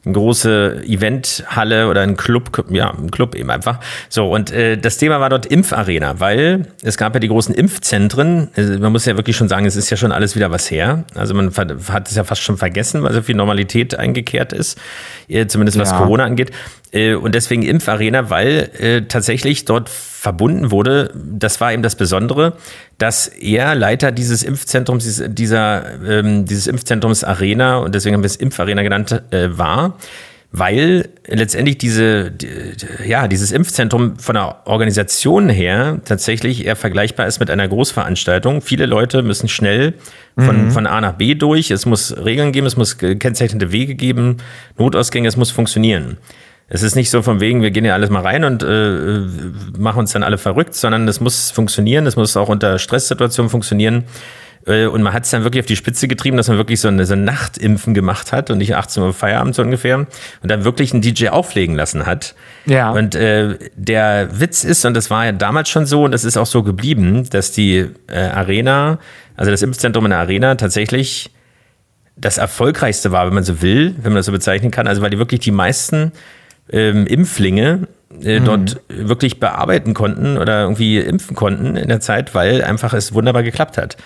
[0.08, 3.80] eine große Eventhalle oder ein Club, ja, ein Club eben einfach.
[4.10, 8.50] So, und äh, das Thema war dort Impfarena, weil es gab ja die großen Impfzentren.
[8.56, 11.04] Also man muss ja wirklich schon sagen, es ist ja schon alles wieder was her.
[11.16, 14.80] Also man hat es ja fast schon vergessen, weil so viel Normalität eingekehrt ist,
[15.28, 15.98] äh, zumindest was Ja.
[15.98, 16.52] Corona angeht.
[16.92, 22.54] Äh, und deswegen Impfarena, weil äh, tatsächlich dort verbunden wurde, das war eben das Besondere,
[22.98, 28.28] dass er Leiter dieses Impfzentrums, dieses, dieser, ähm, dieses Impfzentrums Arena, und deswegen haben wir
[28.28, 29.98] es Impfarena genannt, äh, war,
[30.52, 32.48] weil letztendlich diese, die,
[33.06, 38.62] ja, dieses Impfzentrum von der Organisation her tatsächlich eher vergleichbar ist mit einer Großveranstaltung.
[38.62, 39.94] Viele Leute müssen schnell
[40.38, 40.72] von, Mhm.
[40.72, 41.70] von A nach B durch.
[41.70, 44.38] Es muss Regeln geben, es muss gekennzeichnete Wege geben,
[44.78, 46.18] Notausgänge, es muss funktionieren.
[46.70, 49.22] Es ist nicht so von wegen, wir gehen ja alles mal rein und äh,
[49.78, 54.04] machen uns dann alle verrückt, sondern es muss funktionieren, es muss auch unter Stresssituationen funktionieren.
[54.66, 56.90] Äh, Und man hat es dann wirklich auf die Spitze getrieben, dass man wirklich so,
[56.90, 60.08] eine, so ein Nachtimpfen gemacht hat und nicht 18 Uhr Feierabend so ungefähr und
[60.44, 62.36] dann wirklich einen DJ auflegen lassen hat.
[62.66, 62.92] Ja.
[62.92, 66.36] Und äh, der Witz ist, und das war ja damals schon so und das ist
[66.38, 69.00] auch so geblieben, dass die äh, Arena,
[69.38, 71.32] also das Impfzentrum in der Arena tatsächlich
[72.18, 74.88] das erfolgreichste war, wenn man so will, wenn man das so bezeichnen kann.
[74.88, 76.12] Also weil die wirklich die meisten
[76.72, 77.88] ähm, Impflinge
[78.24, 78.46] äh, Mhm.
[78.46, 83.44] dort wirklich bearbeiten konnten oder irgendwie impfen konnten in der Zeit, weil einfach es wunderbar
[83.44, 83.98] geklappt hat.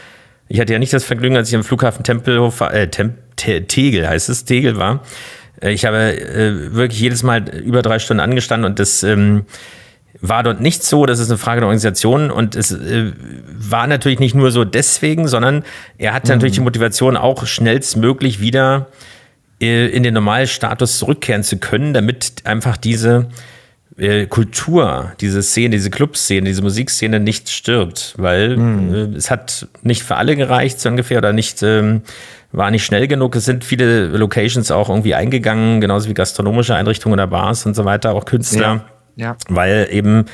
[0.48, 4.08] Ich hatte ja nicht das Vergnügen, als ich am Flughafen Tempelhof, äh, Tem Te Tegel
[4.08, 5.02] heißt es, Tegel war.
[5.62, 9.46] Äh, Ich habe äh, wirklich jedes Mal über drei Stunden angestanden und das ähm,
[10.20, 11.06] war dort nicht so.
[11.06, 13.14] Das ist eine Frage der Organisation und es äh,
[13.48, 15.64] war natürlich nicht nur so deswegen, sondern
[15.98, 18.88] er hatte natürlich die Motivation auch schnellstmöglich wieder
[19.62, 23.28] in den normalen Status zurückkehren zu können, damit einfach diese
[23.98, 30.04] äh, Kultur, diese Szene, diese Clubszene, diese Musikszene nicht stirbt, weil äh, es hat nicht
[30.04, 32.02] für alle gereicht, so ungefähr, oder nicht, ähm,
[32.52, 33.36] war nicht schnell genug.
[33.36, 37.86] Es sind viele Locations auch irgendwie eingegangen, genauso wie gastronomische Einrichtungen oder Bars und so
[37.86, 38.86] weiter, auch Künstler,
[39.16, 39.38] Ja.
[39.48, 40.26] weil eben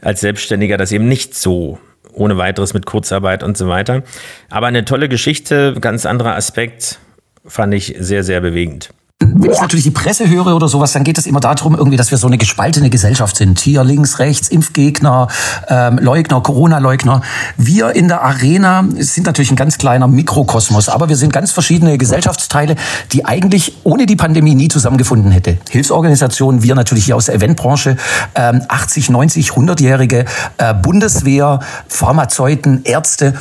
[0.00, 1.78] als Selbstständiger das eben nicht so
[2.12, 4.02] ohne weiteres mit Kurzarbeit und so weiter.
[4.50, 6.98] Aber eine tolle Geschichte, ganz anderer Aspekt,
[7.46, 8.90] fand ich sehr, sehr bewegend.
[9.24, 12.10] Wenn ich natürlich die Presse höre oder sowas, dann geht es immer darum, irgendwie, dass
[12.10, 13.60] wir so eine gespaltene Gesellschaft sind.
[13.60, 15.28] Hier links, rechts, Impfgegner,
[15.68, 17.22] ähm, Leugner, Corona-Leugner.
[17.56, 21.98] Wir in der Arena sind natürlich ein ganz kleiner Mikrokosmos, aber wir sind ganz verschiedene
[21.98, 22.74] Gesellschaftsteile,
[23.12, 25.58] die eigentlich ohne die Pandemie nie zusammengefunden hätte.
[25.70, 27.96] Hilfsorganisationen, wir natürlich hier aus der Eventbranche,
[28.34, 30.24] ähm, 80, 90, 100-jährige
[30.58, 33.34] äh, Bundeswehr, Pharmazeuten, Ärzte.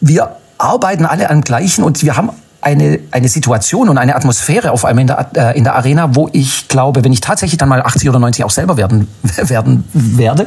[0.00, 2.30] Wir arbeiten alle am gleichen und wir haben
[2.60, 6.28] eine, eine Situation und eine Atmosphäre auf einmal in der, äh, in der Arena, wo
[6.32, 10.46] ich glaube, wenn ich tatsächlich dann mal 80 oder 90 auch selber werden, werden werde,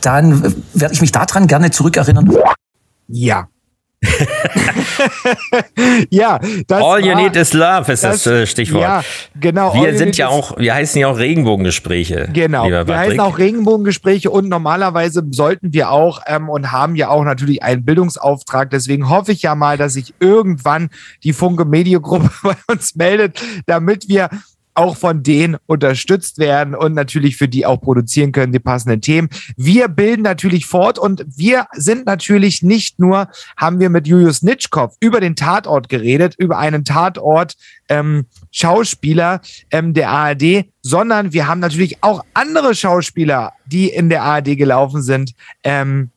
[0.00, 2.30] dann werde ich mich daran gerne zurückerinnern.
[3.08, 3.48] Ja.
[6.10, 8.82] ja, das All you war- need is love ist das, das- äh, Stichwort.
[8.82, 9.02] ja,
[9.40, 12.28] genau, Wir sind ja auch, wir heißen ja auch Regenbogengespräche.
[12.32, 17.24] Genau, wir heißen auch Regenbogengespräche und normalerweise sollten wir auch ähm, und haben ja auch
[17.24, 18.70] natürlich einen Bildungsauftrag.
[18.70, 20.90] Deswegen hoffe ich ja mal, dass sich irgendwann
[21.24, 24.28] die Funke Mediogruppe bei uns meldet, damit wir
[24.74, 29.28] auch von denen unterstützt werden und natürlich für die auch produzieren können, die passenden Themen.
[29.56, 34.96] Wir bilden natürlich fort und wir sind natürlich nicht nur, haben wir mit Julius Nitschkopf
[35.00, 37.54] über den Tatort geredet, über einen Tatort
[37.88, 44.22] ähm, Schauspieler ähm, der ARD, sondern wir haben natürlich auch andere Schauspieler, die in der
[44.22, 46.10] ARD gelaufen sind, ähm,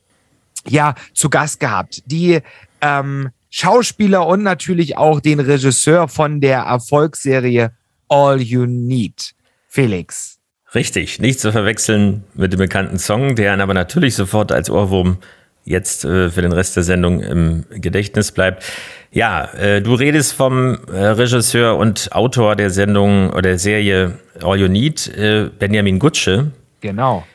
[0.67, 2.03] ja, zu Gast gehabt.
[2.05, 2.39] Die
[2.81, 7.71] ähm, Schauspieler und natürlich auch den Regisseur von der Erfolgsserie
[8.09, 9.33] All You Need.
[9.67, 10.39] Felix.
[10.73, 15.17] Richtig, nicht zu verwechseln mit dem bekannten Song, der aber natürlich sofort als Ohrwurm
[15.63, 18.63] jetzt äh, für den Rest der Sendung im Gedächtnis bleibt.
[19.11, 24.59] Ja, äh, du redest vom äh, Regisseur und Autor der Sendung oder der Serie All
[24.59, 26.51] You Need, äh, Benjamin Gutsche.
[26.81, 27.25] Genau.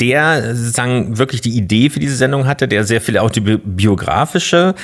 [0.00, 3.40] Äh, der sozusagen wirklich die Idee für diese Sendung hatte, der sehr viele auch die
[3.40, 4.74] bi- biografische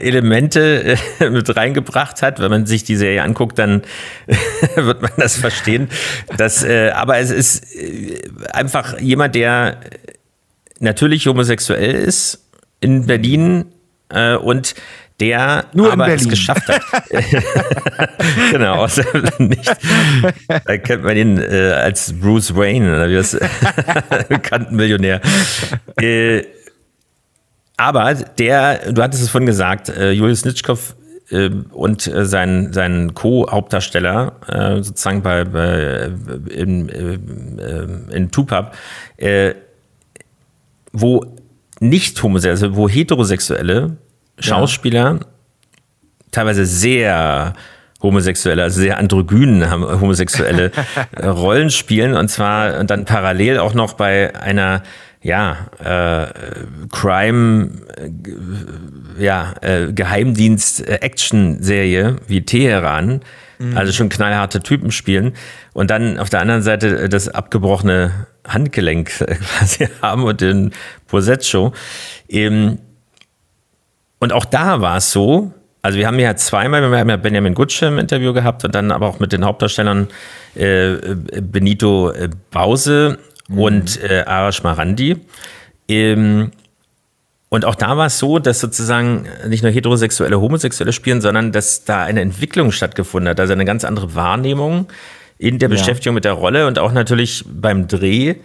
[0.00, 2.40] Elemente äh, mit reingebracht hat.
[2.40, 3.82] Wenn man sich die Serie anguckt, dann
[4.76, 5.88] wird man das verstehen.
[6.36, 8.20] Das, äh, aber es ist äh,
[8.52, 9.78] einfach jemand, der
[10.80, 12.44] natürlich homosexuell ist
[12.80, 13.66] in Berlin
[14.08, 14.74] äh, und
[15.20, 16.82] der Nur aber es geschafft hat.
[18.50, 19.04] genau, außer
[19.38, 19.76] nicht.
[20.48, 23.38] Da kennt man ihn äh, als Bruce Wayne, oder wie das
[24.28, 25.20] bekannten Millionär.
[26.00, 26.42] Äh,
[27.76, 30.96] aber der, du hattest es vorhin gesagt, äh, Julius Nitschkow
[31.30, 36.10] äh, und äh, sein, sein Co-Hauptdarsteller äh, sozusagen bei, bei
[36.50, 36.88] in,
[38.10, 38.76] in Tupap,
[39.16, 39.54] äh,
[40.92, 41.24] wo
[41.80, 43.96] nicht homosexuelle, wo heterosexuelle
[44.38, 45.20] Schauspieler
[46.30, 47.54] teilweise sehr
[48.02, 50.72] homosexuelle, also sehr androgyn haben- homosexuelle
[51.16, 52.14] äh, Rollen spielen.
[52.14, 54.82] Und zwar und dann parallel auch noch bei einer
[55.22, 56.26] ja äh,
[56.92, 63.20] Crime äh, ja äh, Geheimdienst äh, Action Serie wie Teheran.
[63.60, 63.76] Mhm.
[63.76, 65.34] also schon knallharte Typen spielen.
[65.74, 70.72] Und dann auf der anderen Seite äh, das abgebrochene Handgelenk äh, quasi haben und den
[71.06, 71.72] Posetto.
[72.28, 72.78] Ähm,
[74.24, 75.52] und auch da war es so,
[75.82, 78.90] also wir haben ja zweimal, wir haben ja Benjamin Gutsche im Interview gehabt und dann
[78.90, 80.08] aber auch mit den Hauptdarstellern
[80.54, 80.94] äh,
[81.42, 83.18] Benito äh, Bause
[83.54, 85.16] und äh, Arash Marandi.
[85.86, 86.52] Ähm,
[87.50, 91.84] und auch da war es so, dass sozusagen nicht nur heterosexuelle, homosexuelle spielen, sondern dass
[91.84, 94.86] da eine Entwicklung stattgefunden hat, also eine ganz andere Wahrnehmung
[95.36, 95.76] in der Ja.
[95.76, 98.36] Beschäftigung mit der Rolle und auch natürlich beim Dreh,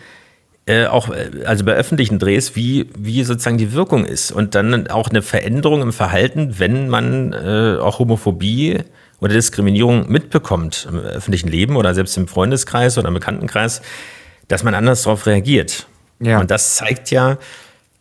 [0.69, 4.31] äh, auch äh, also bei öffentlichen Drehs, wie, wie sozusagen die Wirkung ist.
[4.31, 8.81] Und dann auch eine Veränderung im Verhalten, wenn man äh, auch Homophobie
[9.19, 13.81] oder Diskriminierung mitbekommt im öffentlichen Leben oder selbst im Freundeskreis oder im Bekanntenkreis,
[14.47, 15.87] dass man anders darauf reagiert.
[16.19, 16.39] Ja.
[16.39, 17.39] Und das zeigt ja,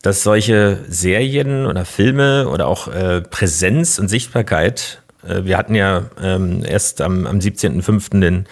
[0.02, 6.10] dass solche Serien oder Filme oder auch äh, Präsenz und Sichtbarkeit, äh, wir hatten ja
[6.22, 8.20] ähm, erst am, am 17.05.
[8.20, 8.46] den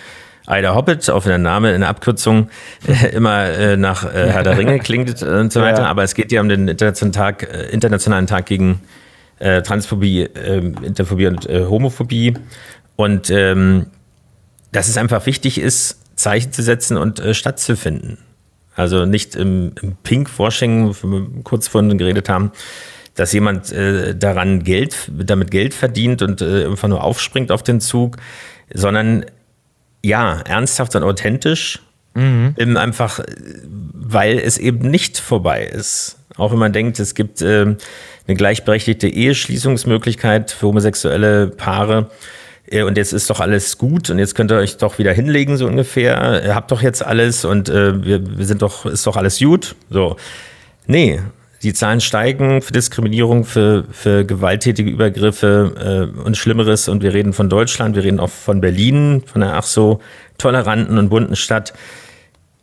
[0.49, 2.49] Ida Hobbit, auch wenn der Name in der Abkürzung
[2.87, 5.87] äh, immer äh, nach äh, Herr der Ringe klingt äh, und so weiter, Ja.
[5.89, 8.81] aber es geht ja um den internationalen Tag, äh, internationalen Tag gegen
[9.39, 12.35] äh, Transphobie, äh, Interphobie und Homophobie
[12.97, 13.87] und ähm,
[14.73, 18.19] dass es einfach wichtig ist, Zeichen zu setzen und stattzufinden.
[18.75, 22.53] Also nicht im, im Pink-Washing, wo wir kurz vorhin geredet haben,
[23.15, 27.81] dass jemand äh, daran Geld, damit Geld verdient und äh, einfach nur aufspringt auf den
[27.81, 28.17] Zug,
[28.73, 29.25] sondern
[30.07, 31.81] ja, ernsthaft und authentisch.
[32.15, 32.55] Mhm.
[32.57, 33.21] Eben einfach,
[33.93, 36.17] weil es eben nicht vorbei ist.
[36.37, 37.77] Auch wenn man denkt, es gibt ähm,
[38.27, 42.11] eine gleichberechtigte Eheschließungsmöglichkeit für homosexuelle Paare.
[42.71, 45.57] Äh, Und jetzt ist doch alles gut und jetzt könnt ihr euch doch wieder hinlegen,
[45.57, 46.43] so ungefähr.
[46.45, 49.77] Ihr habt doch jetzt alles und äh, wir, wir sind doch, ist doch alles gut.
[49.91, 50.17] So.
[50.87, 51.21] Nee,
[51.67, 56.89] die Zahlen steigen für Diskriminierung, für, für gewalttätige Übergriffe äh, und Schlimmeres.
[56.89, 60.01] Und wir reden von Deutschland, wir reden auch von Berlin, von einer ach so
[60.39, 61.75] toleranten und bunten Stadt.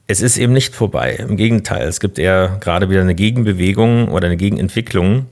[0.08, 1.18] Es ist eben nicht vorbei.
[1.20, 5.26] Im Gegenteil, es gibt eher gerade wieder eine Gegenbewegung oder eine Gegenentwicklung.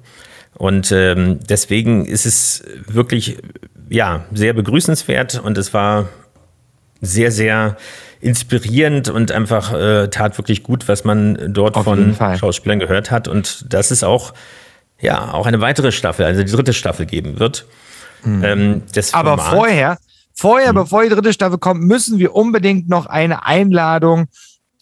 [0.55, 3.38] Und ähm, deswegen ist es wirklich
[3.89, 6.09] ja sehr begrüßenswert und es war
[6.99, 7.78] sehr, sehr
[8.22, 12.15] inspirierend und einfach äh, tat wirklich gut, was man dort Auf von.
[12.38, 13.28] Schauspielern gehört hat.
[13.28, 14.34] Und dass es auch,
[14.99, 17.65] ja, auch eine weitere Staffel, also die dritte Staffel geben wird.
[18.26, 18.84] Ähm, Mhm.
[19.13, 19.49] Aber Formats.
[19.49, 19.97] vorher,
[20.34, 24.28] vorher, bevor die dritte Staffel kommt, müssen wir unbedingt noch eine Einladung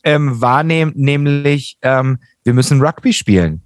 [0.04, 3.62] ähm, wahrnehmen, nämlich ähm, wir müssen Rugby spielen.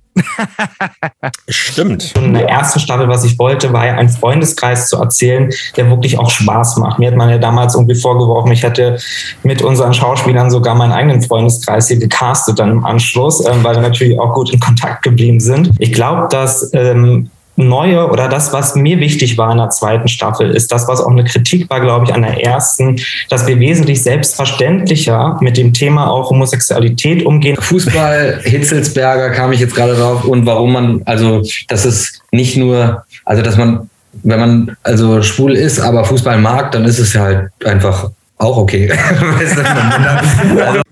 [1.49, 2.13] Stimmt.
[2.15, 6.19] In der ersten Staffel, was ich wollte, war ja einen Freundeskreis zu erzählen, der wirklich
[6.19, 6.99] auch Spaß macht.
[6.99, 8.99] Mir hat man ja damals irgendwie vorgeworfen, ich hätte
[9.43, 13.81] mit unseren Schauspielern sogar meinen eigenen Freundeskreis hier gecastet dann im Anschluss, ähm, weil wir
[13.81, 15.71] natürlich auch gut in Kontakt geblieben sind.
[15.79, 20.51] Ich glaube, dass ähm, Neue oder das, was mir wichtig war in der zweiten Staffel,
[20.51, 22.99] ist das, was auch eine Kritik war, glaube ich, an der ersten,
[23.29, 27.57] dass wir wesentlich selbstverständlicher mit dem Thema auch Homosexualität umgehen.
[27.59, 33.03] Fußball, Hitzelsberger kam ich jetzt gerade drauf und warum man, also das ist nicht nur,
[33.25, 33.89] also dass man,
[34.23, 38.57] wenn man also schwul ist, aber Fußball mag, dann ist es ja halt einfach auch
[38.57, 38.91] okay.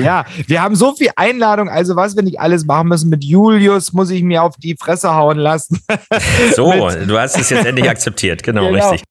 [0.00, 1.68] Ja, wir haben so viel Einladung.
[1.68, 5.14] Also, was wir nicht alles machen müssen mit Julius, muss ich mir auf die Fresse
[5.14, 5.80] hauen lassen.
[6.54, 6.72] So,
[7.06, 8.90] du hast es jetzt endlich akzeptiert, genau, Genau.
[8.90, 9.06] richtig.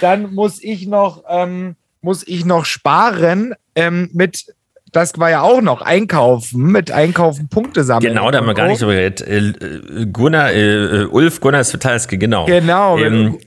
[0.00, 4.46] Dann muss ich noch, ähm, muss ich noch sparen ähm, mit,
[4.92, 8.14] das war ja auch noch einkaufen, mit einkaufen Punkte sammeln.
[8.14, 9.20] Genau, da haben wir gar nicht drüber geredet.
[9.22, 12.46] Äh, äh, Gunnar, äh, äh, Ulf Gunnar Svetalski, genau.
[12.46, 12.98] Genau.
[12.98, 13.38] Ähm,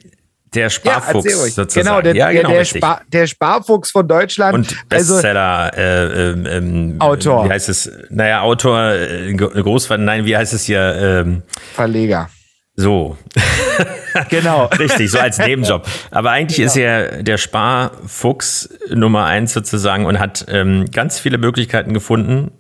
[0.53, 1.85] der Ja, Sparfuchs sozusagen.
[1.85, 2.65] Genau, der, ja, genau, der, der.
[2.65, 4.53] Spar, der Sparfuchs von Deutschland.
[4.53, 7.45] Und also, Bestseller, äh, ähm, ähm, Autor.
[7.45, 7.89] Wie heißt es?
[8.09, 11.23] Naja, Autor, äh, Großvater, nein, wie heißt es hier?
[11.25, 11.43] Ähm,
[11.73, 12.29] Verleger.
[12.75, 13.17] so.
[14.29, 14.65] genau.
[14.79, 15.87] Richtig, so als Nebenjob.
[16.11, 21.93] Aber eigentlich ist er der Sparfuchs Nummer eins sozusagen und hat ähm, ganz viele Möglichkeiten
[21.93, 22.51] gefunden,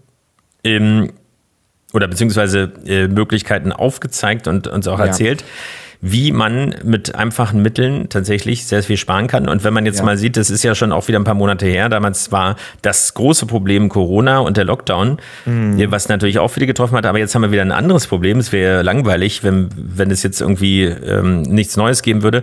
[0.63, 1.11] ähm,
[1.93, 5.07] oder beziehungsweise äh, Möglichkeiten aufgezeigt und uns auch Ja.
[5.07, 5.43] erzählt,
[6.03, 9.47] wie man mit einfachen Mitteln tatsächlich sehr viel sparen kann.
[9.47, 10.05] Und wenn man jetzt Ja.
[10.05, 13.13] mal sieht, das ist ja schon auch wieder ein paar Monate her, damals war das
[13.13, 15.91] große Problem Corona und der Lockdown, Mhm.
[15.91, 17.05] was natürlich auch viele getroffen hat.
[17.05, 18.39] Aber jetzt haben wir wieder ein anderes Problem.
[18.39, 22.41] Es wäre langweilig, wenn, wenn es jetzt irgendwie ähm, nichts Neues geben würde.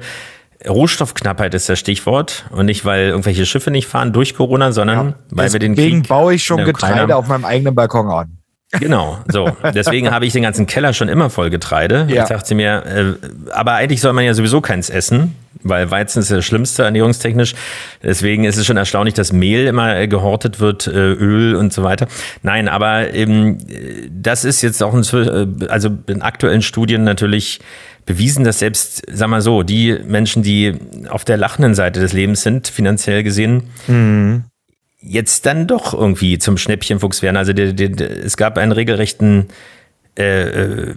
[0.69, 2.47] Rohstoffknappheit ist das Stichwort.
[2.51, 6.09] Und nicht, weil irgendwelche Schiffe nicht fahren durch Corona, sondern weil wir den Deswegen Krieg
[6.09, 7.13] baue ich schon Getreide haben.
[7.13, 8.38] auf meinem eigenen Balkon an.
[8.73, 9.51] Genau, so.
[9.75, 12.07] Deswegen habe ich den ganzen Keller schon immer voll Getreide.
[12.11, 12.25] Ja.
[12.25, 16.31] Ich dachte mir, äh, aber eigentlich soll man ja sowieso keins essen, weil Weizen ist
[16.31, 17.55] das Schlimmste ernährungstechnisch.
[18.03, 21.83] Deswegen ist es schon erstaunlich, dass Mehl immer äh, gehortet wird, äh, Öl und so
[21.83, 22.09] weiter.
[22.43, 27.61] Nein, aber eben, äh, das ist jetzt auch in, äh, also in aktuellen Studien natürlich
[28.05, 30.75] bewiesen, dass selbst, sag mal so, die Menschen, die
[31.09, 34.45] auf der lachenden Seite des Lebens sind, finanziell gesehen, Mhm.
[35.09, 37.37] Jetzt dann doch irgendwie zum Schnäppchenfuchs werden.
[37.37, 39.47] Also der, der, der, es gab einen regelrechten,
[40.19, 40.95] äh, äh,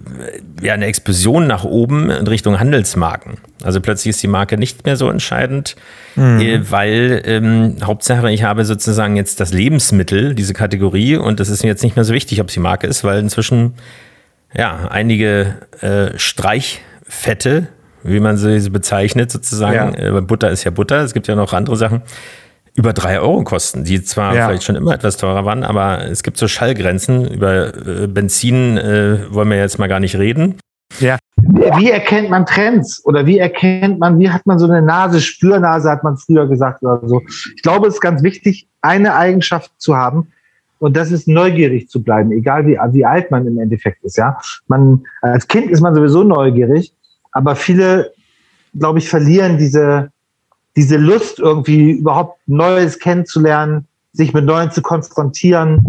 [0.62, 3.38] ja, eine Explosion nach oben in Richtung Handelsmarken.
[3.62, 5.76] Also plötzlich ist die Marke nicht mehr so entscheidend,
[6.16, 6.40] Mhm.
[6.40, 11.62] äh, weil ähm, Hauptsache ich habe sozusagen jetzt das Lebensmittel, diese Kategorie, und das ist
[11.62, 13.74] mir jetzt nicht mehr so wichtig, ob es die Marke ist, weil inzwischen
[14.54, 17.68] ja einige äh, Streichfette,
[18.02, 21.76] wie man sie bezeichnet, sozusagen, äh, Butter ist ja Butter, es gibt ja noch andere
[21.76, 22.02] Sachen,
[22.74, 24.46] über drei Euro kosten, die zwar Ja.
[24.46, 27.28] vielleicht schon immer etwas teurer waren, aber es gibt so Schallgrenzen.
[27.28, 30.56] Über äh, Benzin äh, wollen wir jetzt mal gar nicht reden.
[31.00, 31.18] Ja.
[31.36, 33.04] Wie erkennt man Trends?
[33.04, 36.82] Oder wie erkennt man, wie hat man so eine Nase, Spürnase, hat man früher gesagt
[36.82, 37.22] oder so.
[37.56, 40.28] Ich glaube, es ist ganz wichtig, eine Eigenschaft zu haben.
[40.78, 44.36] Und das ist neugierig zu bleiben, egal wie, wie alt man im Endeffekt ist, ja.
[44.66, 46.92] Man, als Kind ist man sowieso neugierig,
[47.30, 48.12] aber viele,
[48.74, 50.10] glaube ich, verlieren diese,
[50.76, 55.82] diese Lust, irgendwie überhaupt Neues kennenzulernen, sich mit Neuen zu konfrontieren.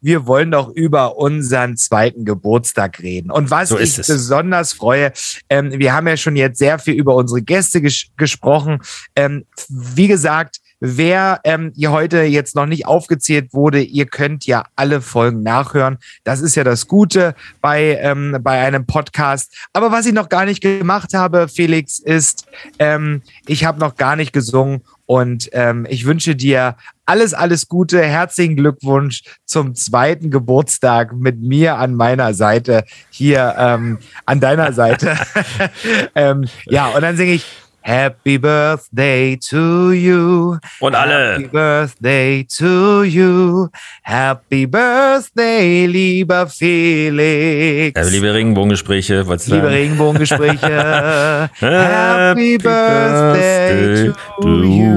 [0.00, 3.30] Wir wollen doch über unseren zweiten Geburtstag reden.
[3.30, 4.06] Und was So ich es.
[4.06, 5.12] besonders freue,
[5.48, 8.80] ähm, wir haben ja schon jetzt sehr viel über unsere Gäste ges gesprochen.
[9.16, 14.64] Ähm, wie gesagt, wer ähm, hier heute jetzt noch nicht aufgezählt wurde, ihr könnt ja
[14.74, 15.98] alle Folgen nachhören.
[16.24, 19.54] Das ist ja das Gute bei, ähm, bei einem Podcast.
[19.72, 22.46] Aber was ich noch gar nicht gemacht habe, Felix, ist,
[22.80, 26.76] ähm, ich habe noch gar nicht gesungen Und ähm, ich wünsche dir
[27.06, 28.02] alles, alles Gute.
[28.02, 35.16] Herzlichen Glückwunsch zum zweiten Geburtstag mit mir an meiner Seite, hier ähm, an deiner Seite.
[36.16, 40.58] ähm, ja, und dann singe ich Happy Birthday to you.
[40.80, 41.34] Und alle.
[41.34, 43.68] Happy Birthday to you.
[44.02, 47.98] Happy Birthday, lieber Felix.
[47.98, 51.50] Äh, liebe Regenbogengespräche, was Liebe Regenbogengespräche.
[51.60, 54.92] Happy Birthday to you.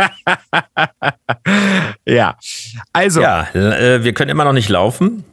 [2.06, 2.36] ja,
[2.92, 3.20] also.
[3.20, 5.24] Ja, äh, wir können immer noch nicht laufen.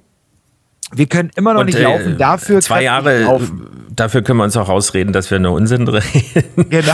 [0.93, 2.17] Wir können immer noch Und, nicht äh, laufen.
[2.17, 3.85] Dafür zwei Jahre, laufen.
[3.91, 6.43] dafür können wir uns auch rausreden, dass wir nur Unsinn reden.
[6.69, 6.93] Genau.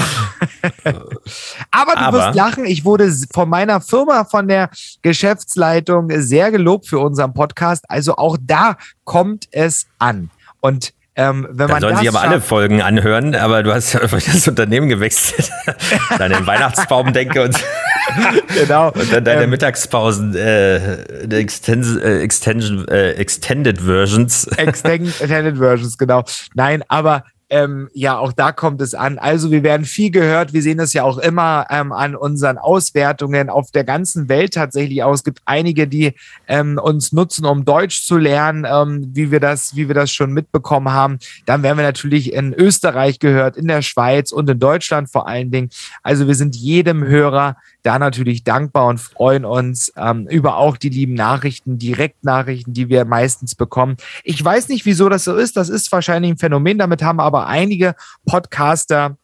[1.72, 2.66] Aber du Aber- wirst lachen.
[2.66, 4.70] Ich wurde von meiner Firma, von der
[5.02, 7.86] Geschäftsleitung sehr gelobt für unseren Podcast.
[7.88, 10.30] Also auch da kommt es an.
[10.60, 14.00] Und ähm, wenn Dann man sollen sich aber alle Folgen anhören, aber du hast ja
[14.08, 15.52] das Unternehmen gewechselt.
[16.18, 17.56] Deinen Weihnachtsbaum denke und,
[18.48, 18.92] genau.
[18.92, 24.46] und dann deine Ähm, Mittagspausen, äh, die Extens, äh, Extension, äh, Extended Versions.
[24.58, 26.24] Extended Versions, genau.
[26.54, 27.24] Nein, aber
[27.54, 29.20] ähm, ja, auch da kommt es an.
[29.20, 30.54] Also wir werden viel gehört.
[30.54, 35.04] Wir sehen es ja auch immer ähm, an unseren Auswertungen auf der ganzen Welt tatsächlich
[35.04, 35.20] aus.
[35.20, 36.16] Es gibt einige, die
[36.48, 40.34] ähm, uns nutzen, um Deutsch zu lernen, ähm, wie wir das, wie wir das schon
[40.34, 41.20] mitbekommen haben.
[41.46, 45.52] Dann werden wir natürlich in Österreich gehört, in der Schweiz und in Deutschland vor allen
[45.52, 45.70] Dingen.
[46.02, 50.90] Also wir sind jedem Hörer da natürlich dankbar und freuen uns ähm, über auch die
[50.90, 53.98] lieben Nachrichten, Direktnachrichten, die wir meistens bekommen.
[54.24, 55.58] Ich weiß nicht, wieso das so ist.
[55.58, 56.78] Das ist wahrscheinlich ein Phänomen.
[56.78, 59.18] Damit haben aber einige Podcaster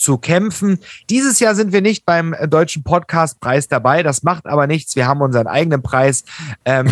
[0.00, 0.78] zu kämpfen.
[1.08, 4.02] Dieses Jahr sind wir nicht beim äh, Deutschen Podcastpreis dabei.
[4.02, 4.96] Das macht aber nichts.
[4.96, 6.24] Wir haben unseren eigenen Preis,
[6.64, 6.90] ähm,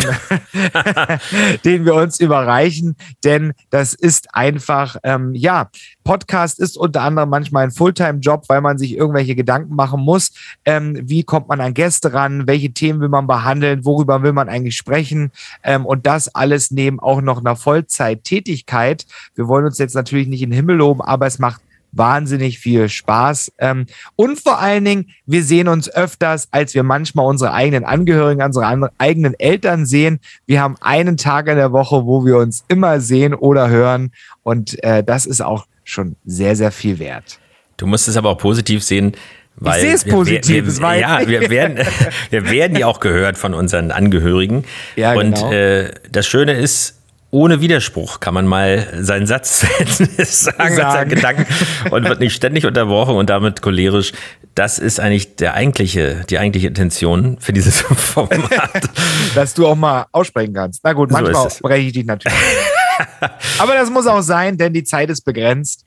[1.65, 5.69] den wir uns überreichen, denn das ist einfach, ähm, ja,
[6.03, 10.31] Podcast ist unter anderem manchmal ein Fulltime-Job, weil man sich irgendwelche Gedanken machen muss.
[10.65, 12.47] Ähm, wie kommt man an Gäste ran?
[12.47, 13.85] Welche Themen will man behandeln?
[13.85, 15.31] Worüber will man eigentlich sprechen?
[15.63, 19.05] Ähm, und das alles neben auch noch einer Vollzeittätigkeit.
[19.35, 22.89] Wir wollen uns jetzt natürlich nicht in den Himmel loben, aber es macht wahnsinnig viel
[22.89, 23.51] Spaß.
[23.57, 23.85] Ähm,
[24.15, 28.91] und vor allen Dingen, wir sehen uns öfters, als wir manchmal unsere eigenen Angehörigen, unsere
[28.97, 30.19] eigenen Eltern sehen.
[30.45, 34.11] Wir haben einen Tag in der Woche, wo wir uns immer sehen oder hören.
[34.43, 37.39] Und äh, das ist auch schon sehr, sehr viel wert.
[37.77, 39.13] Du musst es aber auch positiv sehen.
[39.61, 41.85] Weil sehe es positiv, Wir, wir, ja, wir werden,
[42.29, 44.63] wir werden ja auch gehört von unseren Angehörigen.
[44.95, 45.51] Ja, Und genau.
[45.51, 46.98] äh, das Schöne ist,
[47.31, 49.61] ohne Widerspruch kann man mal seinen Satz
[50.17, 51.09] sagen, Sagen.
[51.09, 51.45] Gedanken
[51.91, 54.13] und wird nicht ständig unterbrochen und damit cholerisch.
[54.55, 58.89] Das ist eigentlich der eigentliche, die eigentliche Intention für dieses Format.
[59.35, 60.81] Dass du auch mal aussprechen kannst.
[60.83, 61.59] Na gut, So manchmal es.
[61.59, 62.37] breche ich dich natürlich.
[63.59, 65.85] Aber das muss auch sein, denn die Zeit ist begrenzt.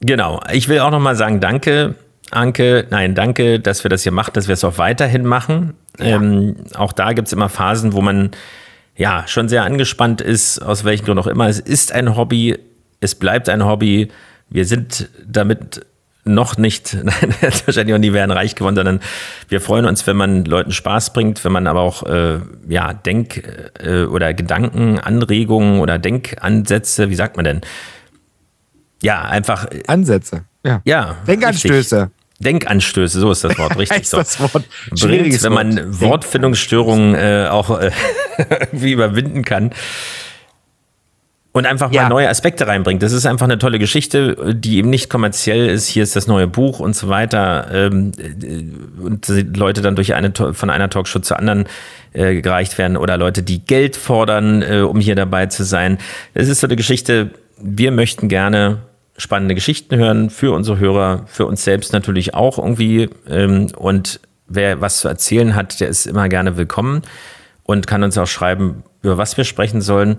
[0.00, 0.40] Genau.
[0.52, 1.94] Ich will auch nochmal sagen, danke,
[2.30, 2.86] Anke.
[2.90, 5.74] Nein, danke, dass wir das hier machen, dass wir es auch weiterhin machen.
[5.98, 8.30] Ähm, auch da gibt es immer Phasen, wo man
[9.00, 11.48] ja schon sehr angespannt ist, aus welchen Gründen auch immer.
[11.48, 12.58] Es ist ein Hobby,
[13.00, 14.08] es bleibt ein Hobby.
[14.50, 15.86] Wir sind damit
[16.24, 17.34] noch nicht, nein,
[17.64, 19.00] wahrscheinlich auch nie werden reich geworden, sondern
[19.48, 23.42] wir freuen uns, wenn man Leuten Spaß bringt, wenn man aber auch äh, ja, Denk-
[23.82, 27.60] äh, oder Gedankenanregungen oder Denkansätze, wie sagt man denn?
[29.02, 29.66] Ja, einfach.
[29.86, 30.44] Ansätze.
[30.62, 30.82] Ja.
[30.84, 31.16] Ja.
[31.26, 32.10] Denkanstöße.
[32.40, 34.08] Denkanstöße, so ist das Wort, richtig.
[34.08, 34.16] So.
[34.16, 34.64] das Wort.
[34.90, 36.10] Bringt, wenn man Wort.
[36.10, 37.90] Wortfindungsstörungen äh, auch äh,
[38.38, 39.70] irgendwie überwinden kann.
[41.52, 43.02] Und einfach mal neue Aspekte reinbringt.
[43.02, 45.88] Das ist einfach eine tolle Geschichte, die eben nicht kommerziell ist.
[45.88, 47.66] Hier ist das neue Buch und so weiter.
[47.72, 49.26] Ähm, äh, und
[49.56, 51.64] Leute dann durch eine von einer Talkshow zur anderen
[52.12, 55.98] äh, gereicht werden oder Leute, die Geld fordern, äh, um hier dabei zu sein.
[56.34, 57.30] Es ist so eine Geschichte.
[57.60, 58.78] Wir möchten gerne
[59.20, 63.08] spannende Geschichten hören für unsere Hörer, für uns selbst natürlich auch irgendwie.
[63.28, 67.02] Ähm, und wer was zu erzählen hat, der ist immer gerne willkommen
[67.64, 70.16] und kann uns auch schreiben, über was wir sprechen sollen.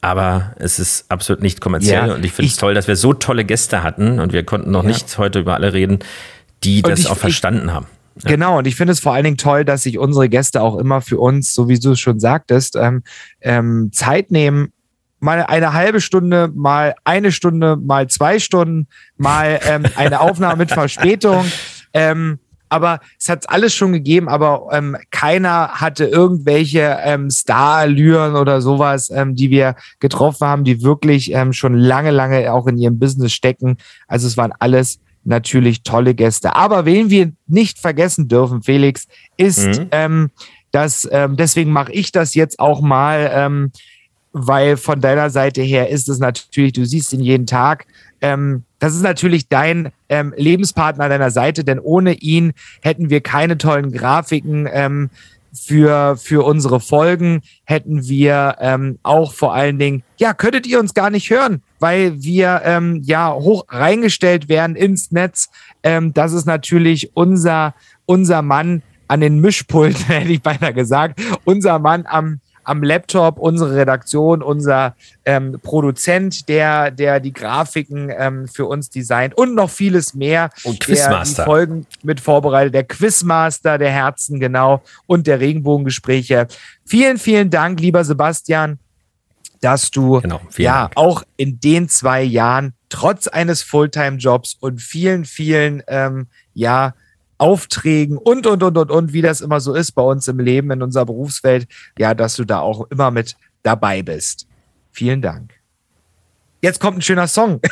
[0.00, 3.14] Aber es ist absolut nicht kommerziell Ja, und ich finde es toll, dass wir so
[3.14, 4.88] tolle Gäste hatten und wir konnten noch Ja.
[4.90, 6.00] nicht heute über alle reden,
[6.62, 7.86] die Und das ich- auch ich- verstanden haben.
[8.22, 11.00] Genau, und ich finde es vor allen Dingen toll, dass sich unsere Gäste auch immer
[11.00, 13.02] für uns, so wie du es schon sagtest, ähm,
[13.40, 14.72] ähm, Zeit nehmen,
[15.24, 20.70] mal eine halbe Stunde, mal eine Stunde, mal zwei Stunden, mal ähm, eine Aufnahme mit
[20.70, 21.44] Verspätung.
[21.94, 28.60] Ähm, aber es hat alles schon gegeben, aber ähm, keiner hatte irgendwelche ähm, Star-Allüren oder
[28.60, 32.98] sowas, ähm, die wir getroffen haben, die wirklich ähm, schon lange, lange auch in ihrem
[32.98, 33.76] Business stecken.
[34.08, 36.54] Also es waren alles natürlich tolle Gäste.
[36.56, 39.06] Aber wen wir nicht vergessen dürfen, Felix,
[39.36, 39.88] ist, Mhm.
[39.92, 40.30] ähm,
[40.72, 43.70] dass, ähm, deswegen mache ich das jetzt auch mal, ähm,
[44.34, 47.86] weil von deiner Seite her ist es natürlich, du siehst ihn jeden Tag,
[48.20, 53.20] ähm, das ist natürlich dein ähm, Lebenspartner an deiner Seite, denn ohne ihn hätten wir
[53.20, 54.68] keine tollen Grafiken.
[54.70, 55.10] Ähm,
[55.54, 60.94] für, für unsere Folgen hätten wir ähm, auch vor allen Dingen, ja, könntet ihr uns
[60.94, 65.50] gar nicht hören, weil wir ähm, ja hoch reingestellt werden ins Netz.
[65.84, 67.74] Ähm, das ist natürlich unser,
[68.04, 73.76] unser Mann an den Mischpulten, hätte ich beinahe gesagt, unser Mann am, am Laptop, unsere
[73.76, 80.14] Redaktion, unser ähm, Produzent, der, der die Grafiken ähm, für uns designt und noch vieles
[80.14, 80.50] mehr.
[80.64, 81.42] Und Der Quizmaster.
[81.42, 86.46] die Folgen mit vorbereitet, der Quizmaster der Herzen, genau, und der Regenbogengespräche.
[86.84, 88.78] Vielen, vielen Dank, lieber Sebastian,
[89.60, 95.82] dass du Genau, ja auch in den zwei Jahren trotz eines Fulltime-Jobs und vielen, vielen
[95.88, 96.94] ähm, ja
[97.38, 100.70] Aufträgen und und und und und wie das immer so ist bei uns im Leben
[100.70, 101.66] in unserer Berufswelt,
[101.98, 104.46] ja, dass du da auch immer mit dabei bist.
[104.92, 105.52] Vielen Dank.
[106.62, 107.60] Jetzt kommt ein schöner Song.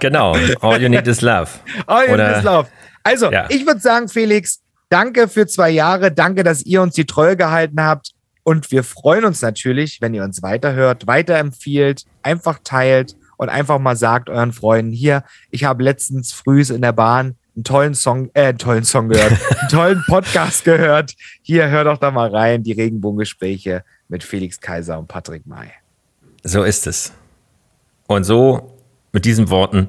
[0.00, 0.34] Genau.
[0.60, 1.48] All you need is love.
[1.86, 2.68] All you Oder- need is love.
[3.02, 3.46] Also, Ja.
[3.48, 6.12] ich würde sagen, Felix, danke für zwei Jahre.
[6.12, 8.12] Danke, dass ihr uns die Treue gehalten habt.
[8.42, 13.96] Und wir freuen uns natürlich, wenn ihr uns weiterhört, weiterempfiehlt, einfach teilt und einfach mal
[13.96, 18.46] sagt euren Freunden hier, ich habe letztens früh in der Bahn einen tollen Song, äh,
[18.46, 21.14] einen tollen Song gehört, einen tollen Podcast gehört.
[21.42, 25.68] Hier, hör doch da mal rein, die Regenbogengespräche mit Felix Kaiser und Patrick May.
[26.42, 27.12] So ist es.
[28.06, 28.78] Und so,
[29.12, 29.88] mit diesen Worten,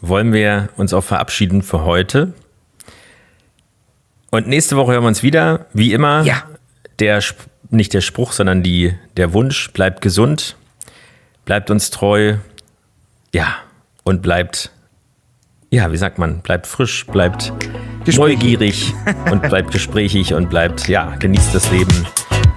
[0.00, 2.32] wollen wir uns auch verabschieden für heute.
[4.30, 5.66] Und nächste Woche hören wir uns wieder.
[5.74, 6.24] Wie immer,
[7.00, 10.56] der, Sp- nicht der Spruch, sondern die, der Wunsch, bleibt gesund,
[11.44, 12.36] bleibt uns treu,
[13.34, 13.56] ja,
[14.04, 14.72] und bleibt,
[15.70, 17.52] ja, wie sagt man, bleibt frisch, bleibt
[18.16, 18.92] neugierig
[19.30, 22.06] und bleibt gesprächig und bleibt, ja, genießt das Leben.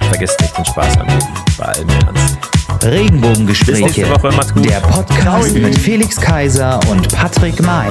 [0.10, 2.40] Vergesst nicht den Spaß am Leben, bei allem Ernst.
[2.80, 3.84] Bis Regenbogengespräche.
[3.84, 4.70] nächste Woche, macht's gut.
[4.70, 7.88] Der Podcast mit Felix Kaiser und Patrick May.